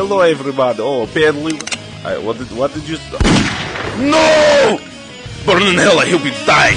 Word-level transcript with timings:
Hello, 0.00 0.20
everybody. 0.20 0.80
Oh, 0.80 1.02
apparently, 1.02 1.60
I, 2.02 2.16
what 2.16 2.38
did 2.38 2.50
what 2.56 2.72
did 2.72 2.88
you? 2.88 2.96
No! 4.08 4.80
Burn 5.44 5.62
in 5.62 5.74
hell, 5.74 5.98
I 5.98 6.08
hope 6.08 6.24
you 6.24 6.30
die. 6.46 6.72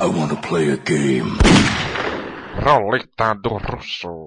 I 0.00 0.06
want 0.06 0.30
to 0.30 0.48
play 0.48 0.68
a 0.68 0.76
game. 0.76 1.36
Roleta 2.62 3.34
do 3.42 3.58
Russo. 3.58 4.26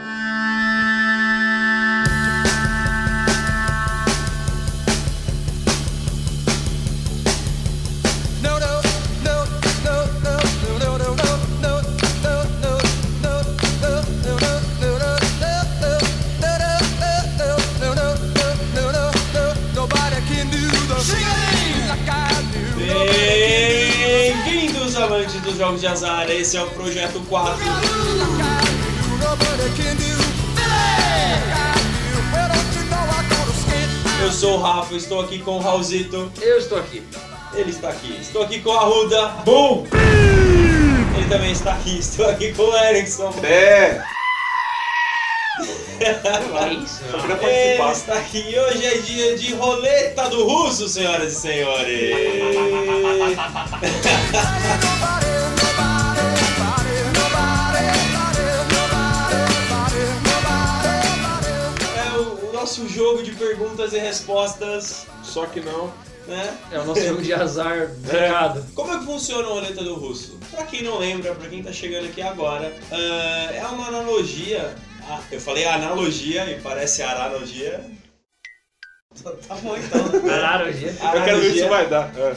Jogos 25.68 25.82
de 25.82 25.88
azar. 25.88 26.30
Esse 26.30 26.56
é 26.56 26.64
o 26.64 26.68
Projeto 26.68 27.20
4. 27.28 27.58
Eu 34.22 34.32
sou 34.32 34.58
o 34.58 34.62
Rafa, 34.62 34.96
estou 34.96 35.20
aqui 35.22 35.40
com 35.40 35.58
o 35.58 35.60
Raulzito. 35.60 36.32
Eu 36.42 36.58
estou 36.58 36.78
aqui. 36.78 37.04
Ele 37.54 37.72
está 37.72 37.90
aqui. 37.90 38.18
Estou 38.22 38.44
aqui 38.44 38.62
com 38.62 38.72
a 38.72 38.80
Ruda. 38.82 39.28
Bum! 39.44 39.86
Ele 41.18 41.28
também 41.28 41.52
está 41.52 41.74
aqui. 41.74 42.00
Estou 42.00 42.30
aqui 42.30 42.54
com 42.54 42.64
o 42.64 42.78
Erickson. 42.78 43.34
É, 43.44 44.02
É 46.00 46.74
isso. 46.74 47.02
Ele 47.42 47.92
está 47.92 48.14
aqui. 48.14 48.56
Hoje 48.58 48.86
é 48.86 48.98
dia 49.00 49.36
de 49.38 49.54
roleta 49.56 50.30
do 50.30 50.46
russo, 50.46 50.88
senhoras 50.88 51.34
e 51.34 51.36
senhores. 51.36 52.16
nosso 62.68 62.90
jogo 62.90 63.24
de 63.24 63.32
perguntas 63.32 63.94
e 63.94 63.98
respostas, 63.98 65.08
Só 65.24 65.46
que 65.46 65.62
não. 65.62 65.88
né? 66.28 66.58
É 66.70 66.78
o 66.78 66.84
nosso 66.84 67.02
jogo 67.02 67.22
de 67.22 67.34
azar 67.34 67.88
brincado. 68.04 68.66
Como 68.76 68.94
é 68.94 69.00
que 69.00 69.06
funciona 69.06 69.48
a 69.48 69.52
roleta 69.52 69.82
do 69.86 69.96
russo? 69.96 70.38
Pra 70.52 70.66
quem 70.66 70.84
não 70.84 70.98
lembra, 70.98 71.34
pra 71.34 71.48
quem 71.48 71.64
tá 71.64 71.72
chegando 71.72 72.08
aqui 72.08 72.22
agora, 72.22 72.76
ah, 72.92 73.52
é 73.54 73.66
uma 73.68 73.88
analogia. 73.88 74.76
Ah, 75.10 75.22
eu 75.32 75.40
falei 75.40 75.66
analogia 75.66 76.44
e 76.52 76.60
parece 76.60 77.02
analogia. 77.04 77.82
Tá 79.24 79.56
bom 79.64 79.76
então. 79.76 80.32
Analogia. 80.32 80.90
Eu 80.90 81.24
quero 81.24 81.40
ver 81.40 81.54
se 81.54 81.68
vai 81.68 81.90
dar. 81.90 82.14
É. 82.16 82.36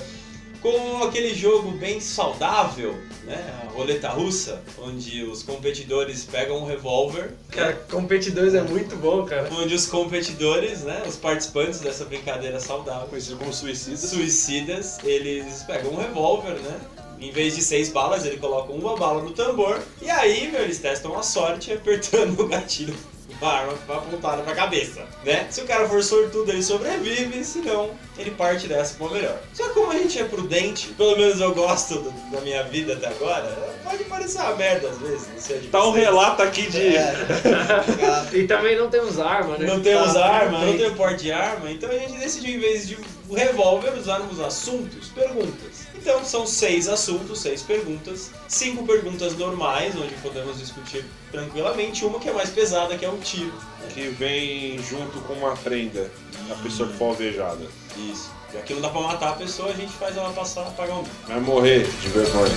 Com 0.62 1.02
aquele 1.04 1.34
jogo 1.34 1.70
bem 1.72 2.00
saudável, 2.00 2.94
né? 3.24 3.42
A 3.66 3.72
roleta 3.72 4.08
russa, 4.10 4.60
onde 4.78 5.22
os 5.24 5.42
competidores 5.42 6.24
pegam 6.24 6.58
um 6.58 6.66
revólver, 6.66 7.30
Cara, 7.50 7.72
competidores 7.90 8.54
é 8.54 8.60
muito 8.60 8.94
bom, 8.96 9.24
cara. 9.24 9.48
onde 9.52 9.74
os 9.74 9.86
competidores, 9.86 10.82
né? 10.82 11.02
Os 11.06 11.16
participantes 11.16 11.80
dessa 11.80 12.04
brincadeira 12.04 12.60
saudável, 12.60 13.08
Conhecido 13.08 13.38
como 13.38 13.52
suicida. 13.54 13.96
suicidas, 13.96 14.98
eles 15.02 15.62
pegam 15.62 15.92
um 15.92 15.96
revólver, 15.96 16.54
né? 16.60 16.78
Em 17.18 17.30
vez 17.30 17.54
de 17.54 17.62
seis 17.62 17.90
balas, 17.90 18.24
ele 18.24 18.38
coloca 18.38 18.72
uma 18.72 18.96
bala 18.96 19.22
no 19.22 19.30
tambor. 19.32 19.78
E 20.00 20.08
aí, 20.10 20.50
meu, 20.50 20.62
eles 20.62 20.78
testam 20.78 21.18
a 21.18 21.22
sorte 21.22 21.70
apertando 21.72 22.40
o 22.40 22.48
gatilho 22.48 22.96
arma 23.48 23.72
apontada 23.88 24.42
pra 24.42 24.54
cabeça, 24.54 25.02
né? 25.24 25.46
Se 25.50 25.60
o 25.60 25.64
cara 25.64 25.88
for 25.88 26.02
sortudo, 26.02 26.50
ele 26.50 26.62
sobrevive, 26.62 27.42
se 27.44 27.58
não, 27.60 27.90
ele 28.18 28.30
parte 28.32 28.66
dessa 28.68 28.94
com 28.98 29.08
melhor. 29.08 29.38
Só 29.54 29.64
que 29.68 29.74
como 29.74 29.90
a 29.92 29.94
gente 29.96 30.18
é 30.18 30.24
prudente, 30.24 30.88
pelo 30.88 31.16
menos 31.16 31.40
eu 31.40 31.54
gosto 31.54 31.94
do- 32.00 32.30
da 32.30 32.40
minha 32.42 32.62
vida 32.64 32.94
até 32.94 33.08
agora, 33.08 33.56
pode 33.84 34.04
parecer 34.04 34.38
uma 34.40 34.56
merda 34.56 34.88
às 34.88 34.98
vezes, 34.98 35.28
não 35.32 35.40
sei 35.40 35.58
de 35.60 35.68
Tá 35.68 35.84
um 35.86 35.92
relato 35.92 36.42
aqui 36.42 36.70
de. 36.70 36.94
E 38.32 38.46
também 38.46 38.76
não 38.76 38.88
temos 38.88 39.18
arma, 39.18 39.56
né? 39.56 39.66
Não 39.66 39.80
temos 39.80 40.12
Tá, 40.14 40.24
arma, 40.26 40.58
não 40.58 40.66
perfeito. 40.68 40.84
tem 40.88 40.94
porte 40.94 41.22
de 41.24 41.32
arma, 41.32 41.70
então 41.70 41.88
a 41.90 41.94
gente 41.94 42.18
decidiu, 42.18 42.54
em 42.56 42.58
vez 42.60 42.86
de 42.88 42.98
revólver, 43.34 43.92
usarmos 43.98 44.40
assuntos, 44.40 45.08
perguntas. 45.08 45.69
Então 46.00 46.24
são 46.24 46.46
seis 46.46 46.88
assuntos, 46.88 47.40
seis 47.40 47.62
perguntas, 47.62 48.30
cinco 48.48 48.86
perguntas 48.86 49.36
normais, 49.36 49.94
onde 49.94 50.14
podemos 50.22 50.58
discutir 50.58 51.04
tranquilamente, 51.30 52.04
uma 52.06 52.18
que 52.18 52.28
é 52.28 52.32
mais 52.32 52.48
pesada, 52.48 52.96
que 52.96 53.04
é 53.04 53.08
o 53.08 53.18
tiro. 53.18 53.52
Que 53.92 54.08
vem 54.08 54.82
junto 54.82 55.20
com 55.20 55.34
uma 55.34 55.54
prenda. 55.56 56.10
A 56.50 56.54
pessoa 56.62 56.88
que 56.88 56.96
for 56.96 57.10
alvejada. 57.10 57.66
Isso. 57.96 58.30
Já 58.52 58.60
que 58.62 58.74
não 58.74 58.80
dá 58.80 58.88
pra 58.88 59.00
matar 59.02 59.30
a 59.30 59.34
pessoa, 59.34 59.68
a 59.68 59.74
gente 59.74 59.92
faz 59.92 60.16
ela 60.16 60.32
passar 60.32 60.62
a 60.62 60.70
pagar 60.70 60.94
um. 60.94 61.04
Vai 61.28 61.40
morrer 61.40 61.86
de 61.86 62.08
vergonha. 62.08 62.54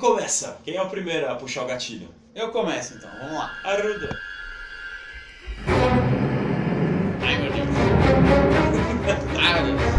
Começa? 0.00 0.56
Quem 0.64 0.74
é 0.76 0.82
o 0.82 0.88
primeiro 0.88 1.30
a 1.30 1.36
puxar 1.36 1.62
o 1.62 1.66
gatilho? 1.66 2.08
Eu 2.34 2.50
começo 2.50 2.94
então, 2.94 3.10
vamos 3.20 3.34
lá. 3.34 3.52
Arruda. 3.62 4.18
Ai, 7.22 7.36
meu 7.38 7.52
Deus. 7.52 7.68
Ai, 9.38 9.62
meu 9.62 9.76
Deus. 9.76 9.90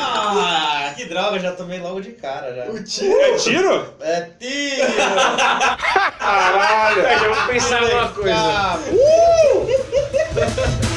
Ah, 0.00 0.92
que 0.96 1.06
droga, 1.06 1.40
já 1.40 1.52
tomei 1.52 1.80
logo 1.80 2.00
de 2.00 2.12
cara 2.12 2.54
já. 2.54 2.66
O 2.70 2.84
tiro? 2.84 3.20
É 3.20 3.36
tiro? 3.36 3.94
É 4.00 4.20
tiro! 4.38 4.86
Caralho! 6.18 7.00
Eu 7.02 7.18
já 7.18 7.28
vou 7.32 7.46
pensar 7.48 7.80
numa 7.80 8.08
coisa. 8.10 8.78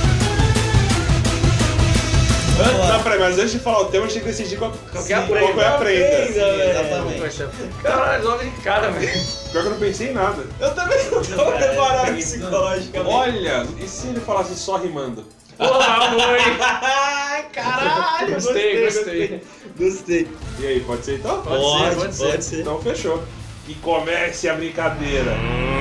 Não, 2.57 3.03
peraí, 3.03 3.19
mas 3.19 3.39
antes 3.39 3.51
de 3.53 3.59
falar 3.59 3.81
o 3.81 3.85
tema, 3.85 4.05
a 4.05 4.07
gente 4.07 4.21
tem 4.21 4.23
que 4.23 4.37
decidir 4.37 4.57
qual, 4.57 4.71
Qual 4.91 5.03
é 5.07 5.13
a 5.13 5.17
qual 5.21 5.27
prenda? 5.29 5.53
que 5.53 5.59
é 5.59 5.67
a 5.67 5.71
prenda. 5.77 6.79
Exatamente. 6.79 7.47
Caralho, 7.81 8.23
logo 8.23 8.43
de 8.43 8.51
cara, 8.61 8.91
velho. 8.91 9.07
Pior 9.51 9.61
que 9.61 9.67
eu 9.67 9.71
não 9.71 9.79
pensei 9.79 10.09
em 10.09 10.13
nada. 10.13 10.43
Eu 10.59 10.75
também 10.75 10.97
não 11.11 11.21
tô 11.23 11.41
É, 11.53 11.57
preparado 11.67 12.17
isso. 12.19 12.37
psicologicamente. 12.39 13.13
Olha, 13.15 13.67
e 13.79 13.87
se 13.87 14.07
ele 14.07 14.19
falasse 14.19 14.55
só 14.55 14.77
rimando? 14.77 15.25
Porra, 15.57 16.09
mãe. 16.15 17.45
Caralho! 17.53 18.33
Gostei, 18.35 18.85
gostei. 18.85 19.41
Gostei. 19.77 20.27
E 20.59 20.67
aí, 20.67 20.79
pode 20.81 21.05
ser 21.05 21.15
então? 21.15 21.41
Pode 21.41 21.63
ser, 21.63 21.95
pode 21.95 22.15
ser. 22.15 22.41
ser. 22.43 22.61
Então 22.61 22.81
fechou. 22.81 23.23
Que 23.65 23.75
comece 23.75 24.49
a 24.49 24.53
brincadeira. 24.55 25.31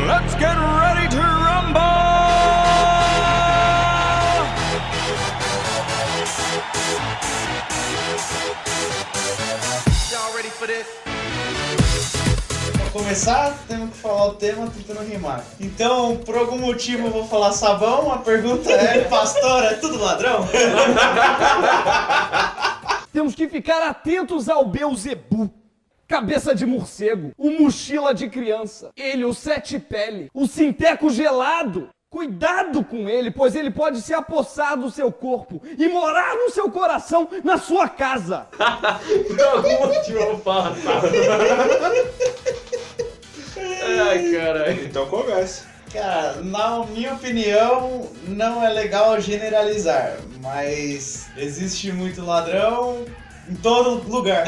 Let's 0.07 0.33
get 0.35 0.55
ready 0.57 1.09
to 1.11 1.17
rumble! 1.21 3.00
Pra 10.61 10.69
começar, 12.93 13.57
temos 13.67 13.95
que 13.95 13.97
falar 13.97 14.27
o 14.27 14.35
tema 14.35 14.69
tentando 14.69 15.01
rimar. 15.09 15.43
Então, 15.59 16.19
por 16.19 16.37
algum 16.37 16.59
motivo 16.59 17.07
eu 17.07 17.11
vou 17.11 17.27
falar 17.27 17.53
sabão, 17.53 18.13
a 18.13 18.19
pergunta 18.19 18.71
é, 18.71 19.05
pastor, 19.09 19.65
é 19.65 19.77
tudo 19.77 19.99
ladrão? 19.99 20.47
Temos 23.11 23.35
que 23.35 23.49
ficar 23.49 23.89
atentos 23.89 24.51
ao 24.51 24.67
Beuzebu. 24.67 25.51
Cabeça 26.07 26.55
de 26.55 26.67
morcego, 26.67 27.33
o 27.39 27.53
mochila 27.53 28.13
de 28.13 28.29
criança, 28.29 28.91
ele, 28.95 29.25
o 29.25 29.33
sete 29.33 29.79
pele, 29.79 30.29
o 30.35 30.47
sinteco 30.47 31.09
gelado. 31.09 31.89
Cuidado 32.11 32.83
com 32.83 33.09
ele, 33.09 33.31
pois 33.31 33.55
ele 33.55 33.71
pode 33.71 34.03
se 34.03 34.13
apossar 34.13 34.77
do 34.77 34.91
seu 34.91 35.13
corpo 35.13 35.63
e 35.79 35.89
morar 35.89 36.35
no 36.35 36.51
seu 36.51 36.69
coração, 36.69 37.29
na 37.45 37.57
sua 37.57 37.89
casa. 37.89 38.49
Por 39.29 39.41
algum 39.41 39.87
motivo 39.87 40.19
eu 40.19 40.27
vou 40.33 40.39
falar. 40.41 40.71
tá? 40.75 41.01
Ai, 44.11 44.33
caralho. 44.33 44.85
Então 44.85 45.07
comece. 45.07 45.63
Cara, 45.93 46.41
na 46.43 46.85
minha 46.87 47.15
opinião, 47.15 48.09
não 48.27 48.65
é 48.65 48.71
legal 48.71 49.21
generalizar, 49.21 50.17
mas 50.43 51.29
existe 51.37 51.93
muito 51.93 52.25
ladrão 52.25 53.05
em 53.49 53.55
todo 53.55 54.11
lugar. 54.11 54.43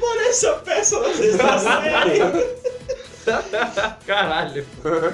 Parece 0.00 0.46
a 0.46 0.54
peça 0.54 1.00
da 1.00 1.14
sexta 1.14 1.58
série. 1.58 2.20
Caralho. 4.06 4.66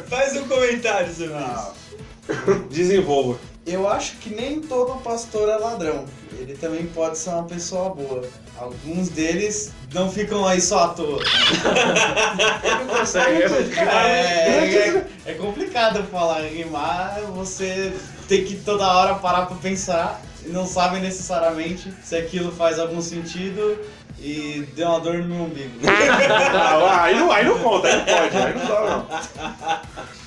Faz 0.09 0.37
um 0.37 0.49
comentário 0.49 1.13
sobre 1.13 1.35
isso. 1.37 2.69
Desenvolva. 2.71 3.39
Eu 3.67 3.89
acho 3.89 4.17
que 4.19 4.33
nem 4.33 4.61
todo 4.61 5.01
pastor 5.03 5.49
é 5.49 5.57
ladrão. 5.57 6.05
Ele 6.39 6.57
também 6.57 6.87
pode 6.87 7.19
ser 7.19 7.31
uma 7.31 7.45
pessoa 7.45 7.91
boa. 7.91 8.23
Alguns 8.57 9.09
deles 9.09 9.73
não 9.93 10.11
ficam 10.11 10.47
aí 10.47 10.61
só 10.61 10.85
à 10.85 10.89
toa. 10.89 11.21
Ele 12.63 12.99
consegue. 12.99 13.43
É, 13.81 14.89
é, 14.89 15.07
é 15.27 15.35
complicado 15.35 16.05
falar 16.05 16.43
rimar, 16.43 17.21
você 17.35 17.93
tem 18.29 18.45
que 18.45 18.55
toda 18.57 18.87
hora 18.87 19.17
parar 19.17 19.47
pra 19.47 19.57
pensar 19.57 20.23
e 20.45 20.49
não 20.49 20.67
sabe 20.67 21.01
necessariamente 21.01 21.93
se 22.05 22.17
aquilo 22.17 22.53
faz 22.53 22.79
algum 22.79 23.01
sentido 23.03 23.79
e 24.19 24.67
deu 24.75 24.89
uma 24.89 25.01
dor 25.01 25.15
no 25.19 25.35
meu 25.35 25.45
umbigo. 25.45 25.79
Ah, 25.89 27.03
aí, 27.05 27.15
não, 27.19 27.31
aí 27.31 27.45
não 27.45 27.59
conta, 27.59 27.89
aí 27.89 27.97
não 27.97 28.05
pode, 28.05 28.37
aí 28.37 28.55
não 28.55 28.67
dá 28.67 28.81
não. 28.91 29.07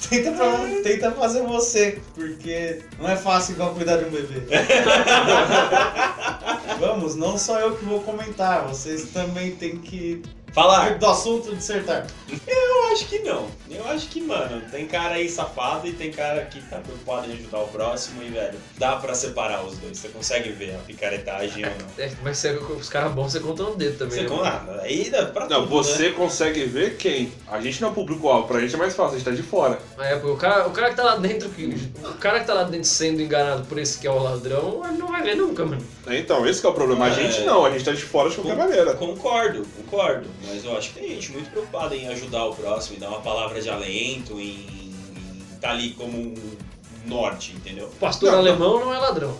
tenta, 0.09 0.31
pra- 0.31 0.81
tenta 0.83 1.11
fazer 1.11 1.41
você, 1.43 1.99
porque 2.15 2.79
não 2.99 3.09
é 3.09 3.15
fácil 3.15 3.53
igual 3.53 3.73
cuidar 3.73 3.97
de 3.97 4.05
um 4.05 4.09
bebê. 4.09 4.41
Vamos, 6.79 7.15
não 7.15 7.37
só 7.37 7.59
eu 7.59 7.75
que 7.75 7.85
vou 7.85 8.01
comentar, 8.01 8.63
vocês 8.67 9.09
também 9.11 9.51
têm 9.51 9.77
que 9.77 10.21
Falar. 10.53 10.97
do 10.97 11.05
assunto 11.05 11.55
dissertar. 11.55 12.05
Eu 12.47 12.91
acho 12.91 13.05
que 13.07 13.19
não. 13.19 13.47
Eu 13.69 13.85
acho 13.87 14.07
que, 14.07 14.21
mano, 14.21 14.61
tem 14.71 14.85
cara 14.87 15.15
aí 15.15 15.29
safado 15.29 15.87
e 15.87 15.93
tem 15.93 16.11
cara 16.11 16.41
que 16.45 16.61
tá 16.61 16.77
preocupado 16.77 17.29
em 17.29 17.33
ajudar 17.33 17.59
o 17.59 17.67
próximo 17.67 18.21
e, 18.23 18.29
velho, 18.29 18.57
dá 18.77 18.95
pra 18.95 19.13
separar 19.13 19.63
os 19.65 19.77
dois. 19.77 19.97
Você 19.97 20.09
consegue 20.09 20.49
ver 20.49 20.75
a 20.75 20.79
picaretagem 20.79 21.63
ou 21.65 21.71
não. 21.71 21.87
É, 22.03 22.11
mas 22.23 22.37
se 22.37 22.49
os 22.51 22.89
caras 22.89 23.11
bons, 23.13 23.31
você 23.31 23.39
conta 23.39 23.63
no 23.63 23.75
dedo 23.75 23.97
também. 23.97 24.15
Você 24.17 24.23
né? 24.23 24.29
conta. 24.29 24.81
Aí 24.81 25.09
dá 25.09 25.25
pra 25.27 25.47
Não, 25.47 25.61
tudo, 25.63 25.69
você 25.83 26.09
né? 26.09 26.15
consegue 26.15 26.63
ver 26.65 26.97
quem? 26.97 27.31
A 27.47 27.61
gente 27.61 27.81
não 27.81 27.89
é 27.89 27.93
público-alvo, 27.93 28.47
pra 28.47 28.59
gente 28.59 28.73
é 28.73 28.77
mais 28.77 28.95
fácil, 28.95 29.15
a 29.15 29.17
gente 29.19 29.25
tá 29.25 29.31
de 29.31 29.43
fora. 29.43 29.79
É, 29.99 30.15
porque 30.15 30.31
o 30.31 30.37
cara, 30.37 30.67
o 30.67 30.71
cara 30.71 30.89
que 30.89 30.95
tá 30.95 31.03
lá 31.03 31.15
dentro, 31.17 31.49
que, 31.49 31.65
o 32.03 32.13
cara 32.15 32.39
que 32.39 32.47
tá 32.47 32.53
lá 32.53 32.63
dentro 32.63 32.87
sendo 32.87 33.21
enganado 33.21 33.65
por 33.65 33.77
esse 33.77 33.97
que 33.99 34.07
é 34.07 34.11
o 34.11 34.21
ladrão, 34.21 34.81
ele 34.87 34.97
não 34.97 35.07
vai 35.07 35.21
ver 35.21 35.35
nunca, 35.35 35.65
mano. 35.65 35.81
Então, 36.07 36.45
esse 36.47 36.59
que 36.61 36.65
é 36.65 36.69
o 36.69 36.73
problema. 36.73 37.05
A 37.05 37.09
É. 37.09 37.13
gente 37.13 37.41
não, 37.41 37.65
a 37.65 37.69
gente 37.71 37.85
tá 37.85 37.91
de 37.91 38.01
fora 38.01 38.29
de 38.29 38.35
qualquer 38.35 38.55
maneira. 38.57 38.93
Concordo, 38.95 39.65
concordo. 39.77 40.27
Mas 40.47 40.63
eu 40.63 40.77
acho 40.77 40.93
que 40.93 40.99
tem 40.99 41.09
gente 41.09 41.31
muito 41.31 41.49
preocupada 41.51 41.95
em 41.95 42.07
ajudar 42.07 42.45
o 42.45 42.55
próximo, 42.55 42.97
em 42.97 42.99
dar 42.99 43.09
uma 43.09 43.21
palavra 43.21 43.61
de 43.61 43.69
alento, 43.69 44.39
em 44.39 44.93
estar 45.53 45.67
tá 45.67 45.69
ali 45.71 45.91
como 45.91 46.17
um 46.17 46.33
norte, 47.05 47.53
entendeu? 47.55 47.87
O 47.87 47.95
pastor 47.95 48.33
alemão 48.33 48.79
não 48.79 48.93
é 48.93 48.97
ladrão. 48.97 49.35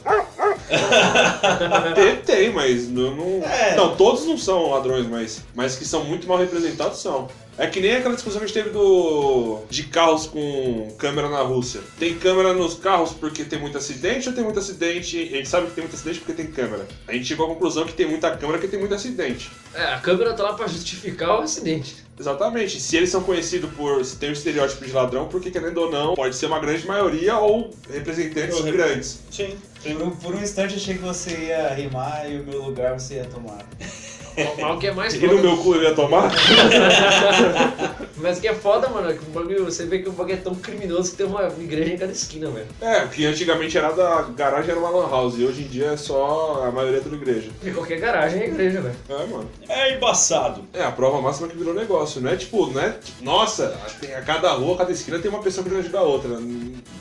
Tem, 1.95 2.15
tem, 2.17 2.53
mas 2.53 2.87
não, 2.89 3.15
não- 3.15 3.43
É. 3.43 3.75
não, 3.75 3.95
todos 3.95 4.25
não 4.25 4.37
são 4.37 4.69
ladrões, 4.69 5.07
mas, 5.07 5.43
mas 5.55 5.75
que 5.75 5.85
são 5.85 6.03
muito 6.03 6.27
mal 6.27 6.37
representados 6.37 6.99
são. 6.99 7.27
É 7.59 7.67
que 7.67 7.81
nem 7.81 7.91
aquela 7.97 8.15
discussão 8.15 8.39
que 8.39 8.45
a 8.45 8.47
gente 8.47 8.55
teve 8.55 8.69
do 8.69 9.59
de 9.69 9.83
carros 9.83 10.25
com 10.25 10.95
câmera 10.97 11.27
na 11.29 11.41
Rússia. 11.41 11.81
Tem 11.99 12.17
câmera 12.17 12.53
nos 12.53 12.75
carros 12.75 13.11
porque 13.11 13.43
tem 13.43 13.59
muito 13.59 13.77
acidente 13.77 14.29
ou 14.29 14.33
tem 14.33 14.43
muito 14.45 14.57
acidente? 14.57 15.17
A 15.33 15.35
gente 15.37 15.49
sabe 15.49 15.67
que 15.67 15.73
tem 15.73 15.83
muito 15.83 15.93
acidente 15.95 16.19
porque 16.19 16.33
tem 16.41 16.49
câmera. 16.49 16.87
A 17.05 17.11
gente 17.13 17.25
chegou 17.25 17.45
à 17.45 17.49
conclusão 17.49 17.85
que 17.85 17.91
tem 17.93 18.07
muita 18.07 18.31
câmera 18.31 18.57
porque 18.59 18.67
tem 18.69 18.79
muito 18.79 18.95
acidente. 18.95 19.51
É, 19.73 19.83
a 19.93 19.99
câmera 19.99 20.33
tá 20.33 20.43
lá 20.43 20.53
pra 20.53 20.67
justificar 20.67 21.39
o 21.39 21.41
acidente. 21.41 21.97
Exatamente. 22.17 22.79
Se 22.79 22.95
eles 22.95 23.09
são 23.09 23.21
conhecidos 23.23 23.69
por 23.73 24.03
se 24.05 24.15
tem 24.15 24.29
um 24.29 24.33
estereótipo 24.33 24.85
de 24.85 24.91
ladrão, 24.93 25.27
porque 25.27 25.51
querendo 25.51 25.77
ou 25.79 25.91
não, 25.91 26.15
pode 26.15 26.35
ser 26.37 26.45
uma 26.45 26.59
grande 26.59 26.87
maioria 26.87 27.37
ou 27.39 27.71
representantes 27.91 28.57
rep- 28.61 28.73
grandes. 28.73 29.19
Sim. 29.29 29.57
Por 29.83 30.01
um, 30.01 30.09
por 30.11 30.35
um 30.35 30.41
instante 30.41 30.75
achei 30.75 30.95
que 30.95 31.01
você 31.01 31.31
ia 31.47 31.73
rimar 31.73 32.29
e 32.29 32.39
o 32.39 32.43
meu 32.45 32.61
lugar 32.63 32.97
você 32.99 33.15
ia 33.15 33.25
tomar. 33.25 33.65
Mal 34.61 34.77
que 34.79 34.87
é 34.87 34.91
mais 34.91 35.13
E 35.13 35.27
no 35.27 35.39
meu 35.39 35.57
cu 35.57 35.75
eu 35.75 35.83
ia 35.83 35.95
tomar? 35.95 36.31
Mas 38.17 38.37
o 38.37 38.41
que 38.41 38.47
é 38.49 38.53
foda, 38.53 38.89
mano, 38.89 39.09
é 39.09 39.13
que 39.13 39.19
o 39.23 39.29
bagulho, 39.31 39.63
você 39.65 39.85
vê 39.85 39.99
que 39.99 40.09
o 40.09 40.11
bagulho 40.11 40.33
é 40.33 40.37
tão 40.37 40.53
criminoso 40.53 41.11
que 41.11 41.17
tem 41.17 41.25
uma 41.25 41.47
igreja 41.57 41.93
em 41.93 41.97
cada 41.97 42.11
esquina, 42.11 42.49
velho. 42.49 42.67
É, 42.81 43.07
que 43.07 43.25
antigamente 43.25 43.77
era 43.77 43.91
da 43.91 44.23
garagem 44.35 44.71
era 44.71 44.79
uma 44.79 44.89
lan 44.89 45.09
house 45.09 45.35
e 45.37 45.45
hoje 45.45 45.61
em 45.63 45.67
dia 45.67 45.91
é 45.91 45.97
só 45.97 46.63
a 46.67 46.71
maioria 46.71 46.99
da 46.99 47.15
igreja. 47.15 47.49
Porque 47.59 47.71
qualquer 47.73 47.99
garagem 47.99 48.41
é 48.41 48.47
igreja, 48.47 48.81
velho. 48.81 48.95
É, 49.09 49.25
mano. 49.25 49.49
É 49.69 49.95
embaçado. 49.95 50.63
É, 50.73 50.83
a 50.83 50.91
prova 50.91 51.21
máxima 51.21 51.47
que 51.47 51.57
virou 51.57 51.73
negócio, 51.73 52.19
não 52.21 52.29
é 52.29 52.35
tipo, 52.35 52.67
não 52.67 52.81
é 52.81 52.89
tipo, 52.91 53.23
nossa, 53.23 53.77
tem- 54.01 54.13
a 54.13 54.21
cada 54.21 54.51
rua, 54.51 54.75
a 54.75 54.77
cada 54.79 54.91
esquina 54.91 55.17
tem 55.19 55.31
uma 55.31 55.41
pessoa 55.41 55.63
querendo 55.63 55.79
ajudar 55.79 55.99
a 55.99 56.03
outra. 56.03 56.31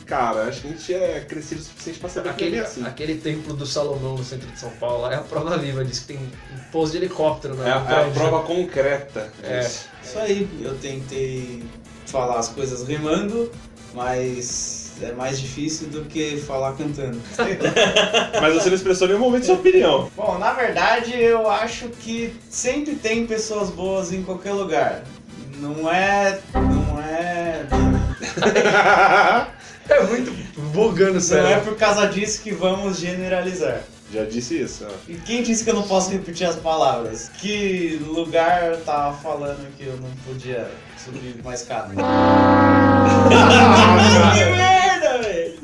Cara, 0.08 0.44
acho 0.44 0.62
que 0.62 0.69
a 0.69 0.70
gente 0.70 0.94
é 0.94 1.20
crescido 1.28 1.60
o 1.60 1.64
suficiente 1.64 1.99
pra 1.99 2.08
saber 2.08 2.32
que 2.32 2.44
é 2.44 2.46
Aquele, 2.49 2.60
assim. 2.60 2.82
aquele 2.87 3.14
templo 3.16 3.52
do 3.55 3.66
Salomão 3.66 4.16
no 4.16 4.25
centro 4.25 4.49
de 4.50 4.58
São 4.58 4.70
Paulo 4.70 5.02
lá 5.02 5.12
é 5.12 5.16
a 5.16 5.20
prova 5.20 5.58
viva, 5.58 5.84
diz 5.84 5.99
que 6.00 6.06
tem 6.06 6.16
um 6.16 6.58
pouso 6.72 6.93
de 6.93 6.99
helicóptero 6.99 7.55
na 7.55 7.69
É, 7.69 7.72
a- 7.72 7.75
é 8.05 8.08
a 8.08 8.10
prova 8.10 8.43
concreta. 8.43 9.31
É. 9.43 9.60
disso. 9.60 9.87
Isso 10.02 10.19
aí, 10.19 10.49
eu 10.62 10.75
tentei 10.78 11.62
falar 12.06 12.38
as 12.38 12.49
coisas 12.49 12.88
rimando, 12.88 13.52
mas 13.93 14.93
é 15.02 15.12
mais 15.12 15.38
difícil 15.38 15.88
do 15.88 16.02
que 16.06 16.38
falar 16.38 16.72
cantando. 16.72 17.20
Mas 18.40 18.55
você 18.55 18.69
não 18.70 18.76
expressou 18.76 19.06
nenhum 19.08 19.20
momento 19.20 19.44
sua 19.46 19.56
opinião. 19.56 20.10
Bom, 20.16 20.38
na 20.38 20.52
verdade, 20.55 21.14
eu 21.20 21.49
acho 21.50 21.88
que 21.90 22.34
sempre 22.49 22.94
tem 22.96 23.26
pessoas 23.26 23.69
boas 23.70 24.10
em 24.12 24.22
qualquer 24.22 24.52
lugar. 24.52 25.05
Não 25.58 25.88
é. 25.93 26.40
Não 26.55 27.00
é. 27.00 27.66
É 29.88 30.02
muito 30.02 30.31
bugando, 30.73 31.19
Não 31.19 31.46
é 31.46 31.61
por 31.61 31.76
causa 31.76 32.06
disso 32.06 32.43
que 32.43 32.50
vamos 32.52 32.99
generalizar. 32.99 33.81
Já 34.12 34.25
disse 34.25 34.61
isso, 34.62 34.87
ó. 34.88 34.93
E 35.06 35.14
quem 35.17 35.43
disse 35.43 35.64
que 35.64 35.70
eu 35.70 35.75
não 35.75 35.82
posso 35.82 36.11
repetir 36.11 36.46
as 36.46 36.56
palavras? 36.56 37.29
Que 37.40 38.00
lugar 38.06 38.76
tava 38.79 39.14
falando 39.19 39.70
que 39.76 39.85
eu 39.85 39.96
não 39.99 40.11
podia 40.26 40.70
subir 40.96 41.37
uma 41.43 41.52
escada? 41.55 41.90
que 44.35 44.44
merda, 44.44 45.19
velho. 45.23 45.58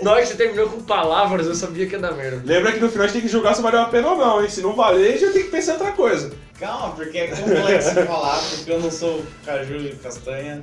Na 0.00 0.12
hora 0.12 0.22
que 0.22 0.28
você 0.28 0.34
terminou 0.34 0.68
com 0.68 0.80
palavras, 0.82 1.46
eu 1.46 1.54
sabia 1.56 1.86
que 1.86 1.94
ia 1.94 1.98
dar 1.98 2.12
merda. 2.12 2.40
Lembra 2.44 2.70
que 2.72 2.78
no 2.78 2.88
final 2.88 3.04
a 3.04 3.08
gente 3.08 3.14
tem 3.14 3.22
que 3.22 3.28
julgar 3.28 3.54
se 3.54 3.62
valeu 3.62 3.80
a 3.80 3.86
pena 3.86 4.08
ou 4.10 4.16
não, 4.16 4.42
hein? 4.42 4.48
Se 4.48 4.60
não 4.60 4.74
valer, 4.74 5.14
a 5.14 5.18
gente 5.18 5.32
tem 5.32 5.42
que 5.42 5.50
pensar 5.50 5.72
em 5.72 5.74
outra 5.78 5.92
coisa. 5.92 6.30
Calma, 6.58 6.94
porque 6.94 7.18
é 7.18 7.26
complexo 7.28 7.94
de 7.94 8.02
falar, 8.04 8.40
porque 8.50 8.70
eu 8.70 8.80
não 8.80 8.90
sou 8.90 9.24
caju 9.44 9.76
e 9.76 9.94
castanha 9.96 10.62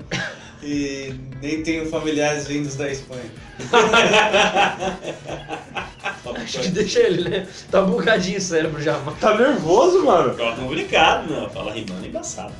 e 0.65 1.13
nem 1.41 1.62
tenho 1.62 1.88
familiares 1.89 2.47
vindos 2.47 2.75
da 2.75 2.91
Espanha. 2.91 3.31
Acho 6.35 6.59
que 6.59 6.69
deixa 6.69 7.00
ele, 7.00 7.29
né? 7.29 7.47
Tá 7.71 7.81
bugadinho 7.81 8.38
o 8.38 8.41
cérebro 8.41 8.81
já, 8.81 8.97
mano. 9.00 9.17
Tá 9.19 9.35
nervoso, 9.35 10.03
mano? 10.03 10.35
Ó, 10.39 10.56
complicado, 10.56 11.31
não. 11.31 11.50
Fala 11.50 11.71
rimando 11.71 12.03
é 12.06 12.07
embaçado. 12.07 12.53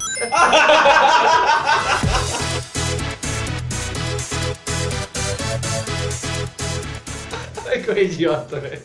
Ai, 7.68 7.82
que 7.84 7.90
eu 7.90 7.98
idiota, 7.98 8.60
velho. 8.60 8.82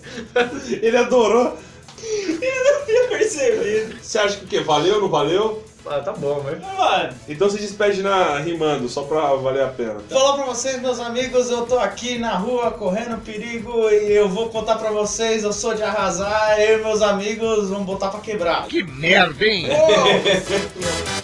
Ele 0.82 0.96
adorou. 0.96 1.56
Eu 2.88 3.08
percebi. 3.08 3.96
Você 4.02 4.18
acha 4.18 4.38
que 4.38 4.44
o 4.44 4.48
quê? 4.48 4.60
Valeu 4.60 4.96
ou 4.96 5.00
não 5.02 5.08
valeu? 5.08 5.64
Ah, 5.86 6.00
tá 6.00 6.12
bom, 6.12 6.40
velho. 6.40 6.60
Mano, 6.76 7.14
Então 7.28 7.48
se 7.48 7.58
despede 7.58 8.02
na 8.02 8.38
rimando, 8.38 8.88
só 8.88 9.02
pra 9.02 9.34
valer 9.34 9.64
a 9.64 9.68
pena. 9.68 9.96
Falar 10.08 10.34
pra 10.34 10.44
vocês, 10.46 10.80
meus 10.80 11.00
amigos, 11.00 11.50
eu 11.50 11.66
tô 11.66 11.78
aqui 11.78 12.18
na 12.18 12.36
rua 12.36 12.70
correndo 12.70 13.18
perigo 13.24 13.88
e 13.90 14.12
eu 14.12 14.28
vou 14.28 14.50
contar 14.50 14.76
pra 14.76 14.90
vocês, 14.90 15.42
eu 15.42 15.52
sou 15.52 15.74
de 15.74 15.82
arrasar, 15.82 16.60
eu 16.60 16.78
e 16.80 16.82
meus 16.82 17.02
amigos 17.02 17.70
vamos 17.70 17.86
botar 17.86 18.08
pra 18.08 18.20
quebrar. 18.20 18.66
Que 18.66 18.82
merda, 18.82 19.44
hein? 19.44 19.66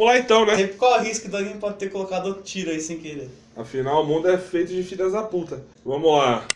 Vamos 0.00 0.14
lá 0.14 0.18
então, 0.18 0.46
né? 0.46 0.54
Aí 0.54 0.68
qual 0.68 0.98
o 0.98 1.02
risco 1.02 1.28
de 1.28 1.36
alguém 1.36 1.58
pode 1.58 1.76
ter 1.76 1.90
colocado 1.90 2.28
outro 2.28 2.42
tiro 2.42 2.70
aí 2.70 2.80
sem 2.80 2.96
querer? 2.96 3.28
Afinal, 3.54 4.02
o 4.02 4.06
mundo 4.06 4.30
é 4.30 4.38
feito 4.38 4.72
de 4.72 4.82
filhas 4.82 5.12
da 5.12 5.22
puta. 5.22 5.62
Vamos 5.84 6.10
lá. 6.10 6.46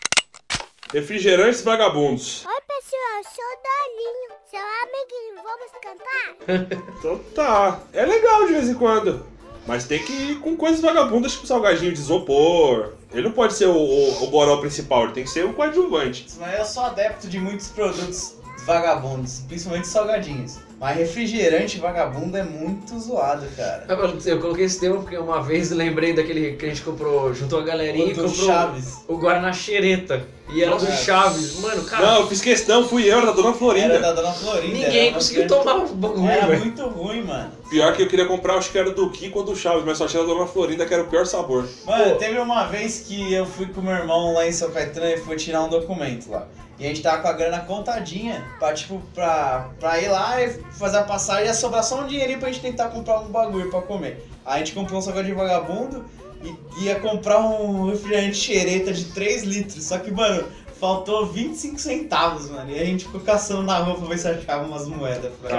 Refrigerantes 0.91 1.61
vagabundos. 1.61 2.43
Oi, 2.43 2.61
pessoal, 2.67 3.17
eu 3.17 3.23
sou 3.23 3.45
o 3.45 3.57
Dolinho, 3.61 4.31
seu 4.49 4.59
amiguinho. 4.81 5.43
Vamos 5.43 5.71
cantar? 5.79 6.87
Então 6.97 7.19
tá. 7.35 7.81
É 7.93 8.03
legal 8.03 8.47
de 8.47 8.53
vez 8.53 8.67
em 8.67 8.73
quando. 8.73 9.23
Mas 9.67 9.85
tem 9.85 10.03
que 10.03 10.11
ir 10.11 10.39
com 10.39 10.57
coisas 10.57 10.81
vagabundas, 10.81 11.33
tipo 11.33 11.45
salgadinho 11.45 11.93
de 11.93 11.99
isopor. 11.99 12.93
Ele 13.13 13.27
não 13.27 13.31
pode 13.31 13.53
ser 13.53 13.67
o, 13.67 13.75
o, 13.75 14.23
o 14.23 14.27
goró 14.31 14.57
principal, 14.57 15.03
ele 15.03 15.13
tem 15.13 15.23
que 15.23 15.29
ser 15.29 15.45
o 15.45 15.53
coadjuvante. 15.53 16.25
Mas 16.39 16.57
eu 16.57 16.65
sou 16.65 16.81
adepto 16.81 17.27
de 17.27 17.39
muitos 17.39 17.67
produtos 17.67 18.37
vagabundos, 18.65 19.41
principalmente 19.47 19.87
salgadinhos. 19.87 20.64
Mas 20.79 20.97
refrigerante 20.97 21.77
vagabundo 21.79 22.35
é 22.37 22.43
muito 22.43 22.99
zoado, 22.99 23.45
cara. 23.55 23.85
Eu 23.87 24.33
eu 24.33 24.39
coloquei 24.41 24.65
esse 24.65 24.79
tema 24.79 24.97
porque 24.97 25.17
uma 25.17 25.41
vez 25.41 25.71
lembrei 25.71 26.13
daquele 26.13 26.53
que 26.57 26.65
a 26.65 26.69
gente 26.69 26.81
comprou, 26.81 27.33
juntou 27.33 27.59
a 27.59 27.63
galerinha 27.63 28.05
O 28.05 28.09
e 28.09 28.13
do 28.13 28.23
comprou 28.25 28.45
Chaves. 28.47 28.93
o 29.07 29.17
Guaraná 29.17 29.53
Xereta. 29.53 30.25
E 30.53 30.61
era 30.61 30.75
do 30.75 30.83
Nossa. 30.85 30.97
Chaves. 30.97 31.59
Mano, 31.59 31.83
cara, 31.85 32.05
Não, 32.05 32.19
eu 32.21 32.27
fiz 32.27 32.39
questão, 32.39 32.87
fui 32.87 33.03
eu, 33.11 33.17
era 33.17 33.25
da 33.27 33.31
Dona 33.31 33.53
Florinda. 33.53 33.93
Era 33.95 33.99
da 33.99 34.13
Dona 34.13 34.31
Florinda. 34.31 34.73
ninguém 34.77 35.11
conseguiu 35.13 35.41
uma- 35.43 35.49
tomar 35.49 35.75
o 35.77 35.87
bagulho, 35.95 36.29
Era 36.29 36.45
velho. 36.45 36.59
muito 36.59 36.85
ruim, 36.87 37.23
mano. 37.23 37.51
Pior 37.67 37.95
que 37.95 38.03
eu 38.03 38.07
queria 38.07 38.25
comprar, 38.27 38.55
acho 38.57 38.69
que 38.71 38.77
era 38.77 38.91
do 38.91 39.09
Kiko 39.09 39.39
ou 39.39 39.45
do 39.45 39.55
Chaves, 39.55 39.83
mas 39.83 39.97
só 39.97 40.05
tinha 40.05 40.21
da 40.21 40.27
Dona 40.31 40.45
Florinda, 40.45 40.85
que 40.85 40.93
era 40.93 41.01
o 41.01 41.07
pior 41.07 41.25
sabor. 41.25 41.67
Mano, 41.85 42.15
teve 42.17 42.37
uma 42.37 42.65
vez 42.67 42.99
que 43.07 43.33
eu 43.33 43.45
fui 43.47 43.65
com 43.67 43.81
meu 43.81 43.93
irmão 43.95 44.33
lá 44.35 44.45
em 44.47 44.51
São 44.51 44.69
Caetano 44.69 45.07
e 45.07 45.17
foi 45.17 45.35
tirar 45.35 45.63
um 45.63 45.69
documento 45.69 46.29
lá. 46.29 46.47
E 46.77 46.85
a 46.85 46.89
gente 46.89 47.01
tava 47.01 47.21
com 47.21 47.27
a 47.29 47.33
grana 47.33 47.59
contadinha 47.59 48.45
pra, 48.59 48.73
tipo, 48.73 49.01
pra, 49.13 49.69
pra 49.79 50.01
ir 50.01 50.09
lá 50.09 50.41
e 50.41 50.49
fazer 50.73 50.97
a 50.97 51.03
passagem. 51.03 51.45
Ia 51.45 51.53
sobrar 51.53 51.83
só 51.83 52.01
um 52.01 52.07
dinheirinho 52.07 52.39
pra 52.39 52.49
gente 52.51 52.61
tentar 52.61 52.89
comprar 52.89 53.19
um 53.21 53.27
bagulho 53.29 53.69
pra 53.69 53.81
comer. 53.81 54.27
Aí 54.45 54.55
a 54.55 54.57
gente 54.65 54.73
comprou 54.73 54.99
um 54.99 55.01
salgadinho 55.01 55.35
vagabundo 55.37 56.03
e 56.43 56.83
ia 56.83 56.99
comprar 56.99 57.39
um 57.39 57.89
refrigerante 57.89 58.35
xereta 58.37 58.91
de 58.91 59.05
3 59.05 59.43
litros. 59.43 59.83
Só 59.85 59.97
que, 59.99 60.11
mano, 60.11 60.43
faltou 60.79 61.25
25 61.27 61.79
centavos, 61.79 62.49
mano. 62.49 62.69
E 62.69 62.77
a 62.79 62.83
gente 62.85 63.05
ficou 63.05 63.21
caçando 63.21 63.63
na 63.63 63.77
rua 63.77 63.95
pra 63.95 64.07
ver 64.09 64.17
se 64.17 64.27
achava 64.27 64.65
umas 64.65 64.85
moedas. 64.85 65.31
pra- 65.41 65.49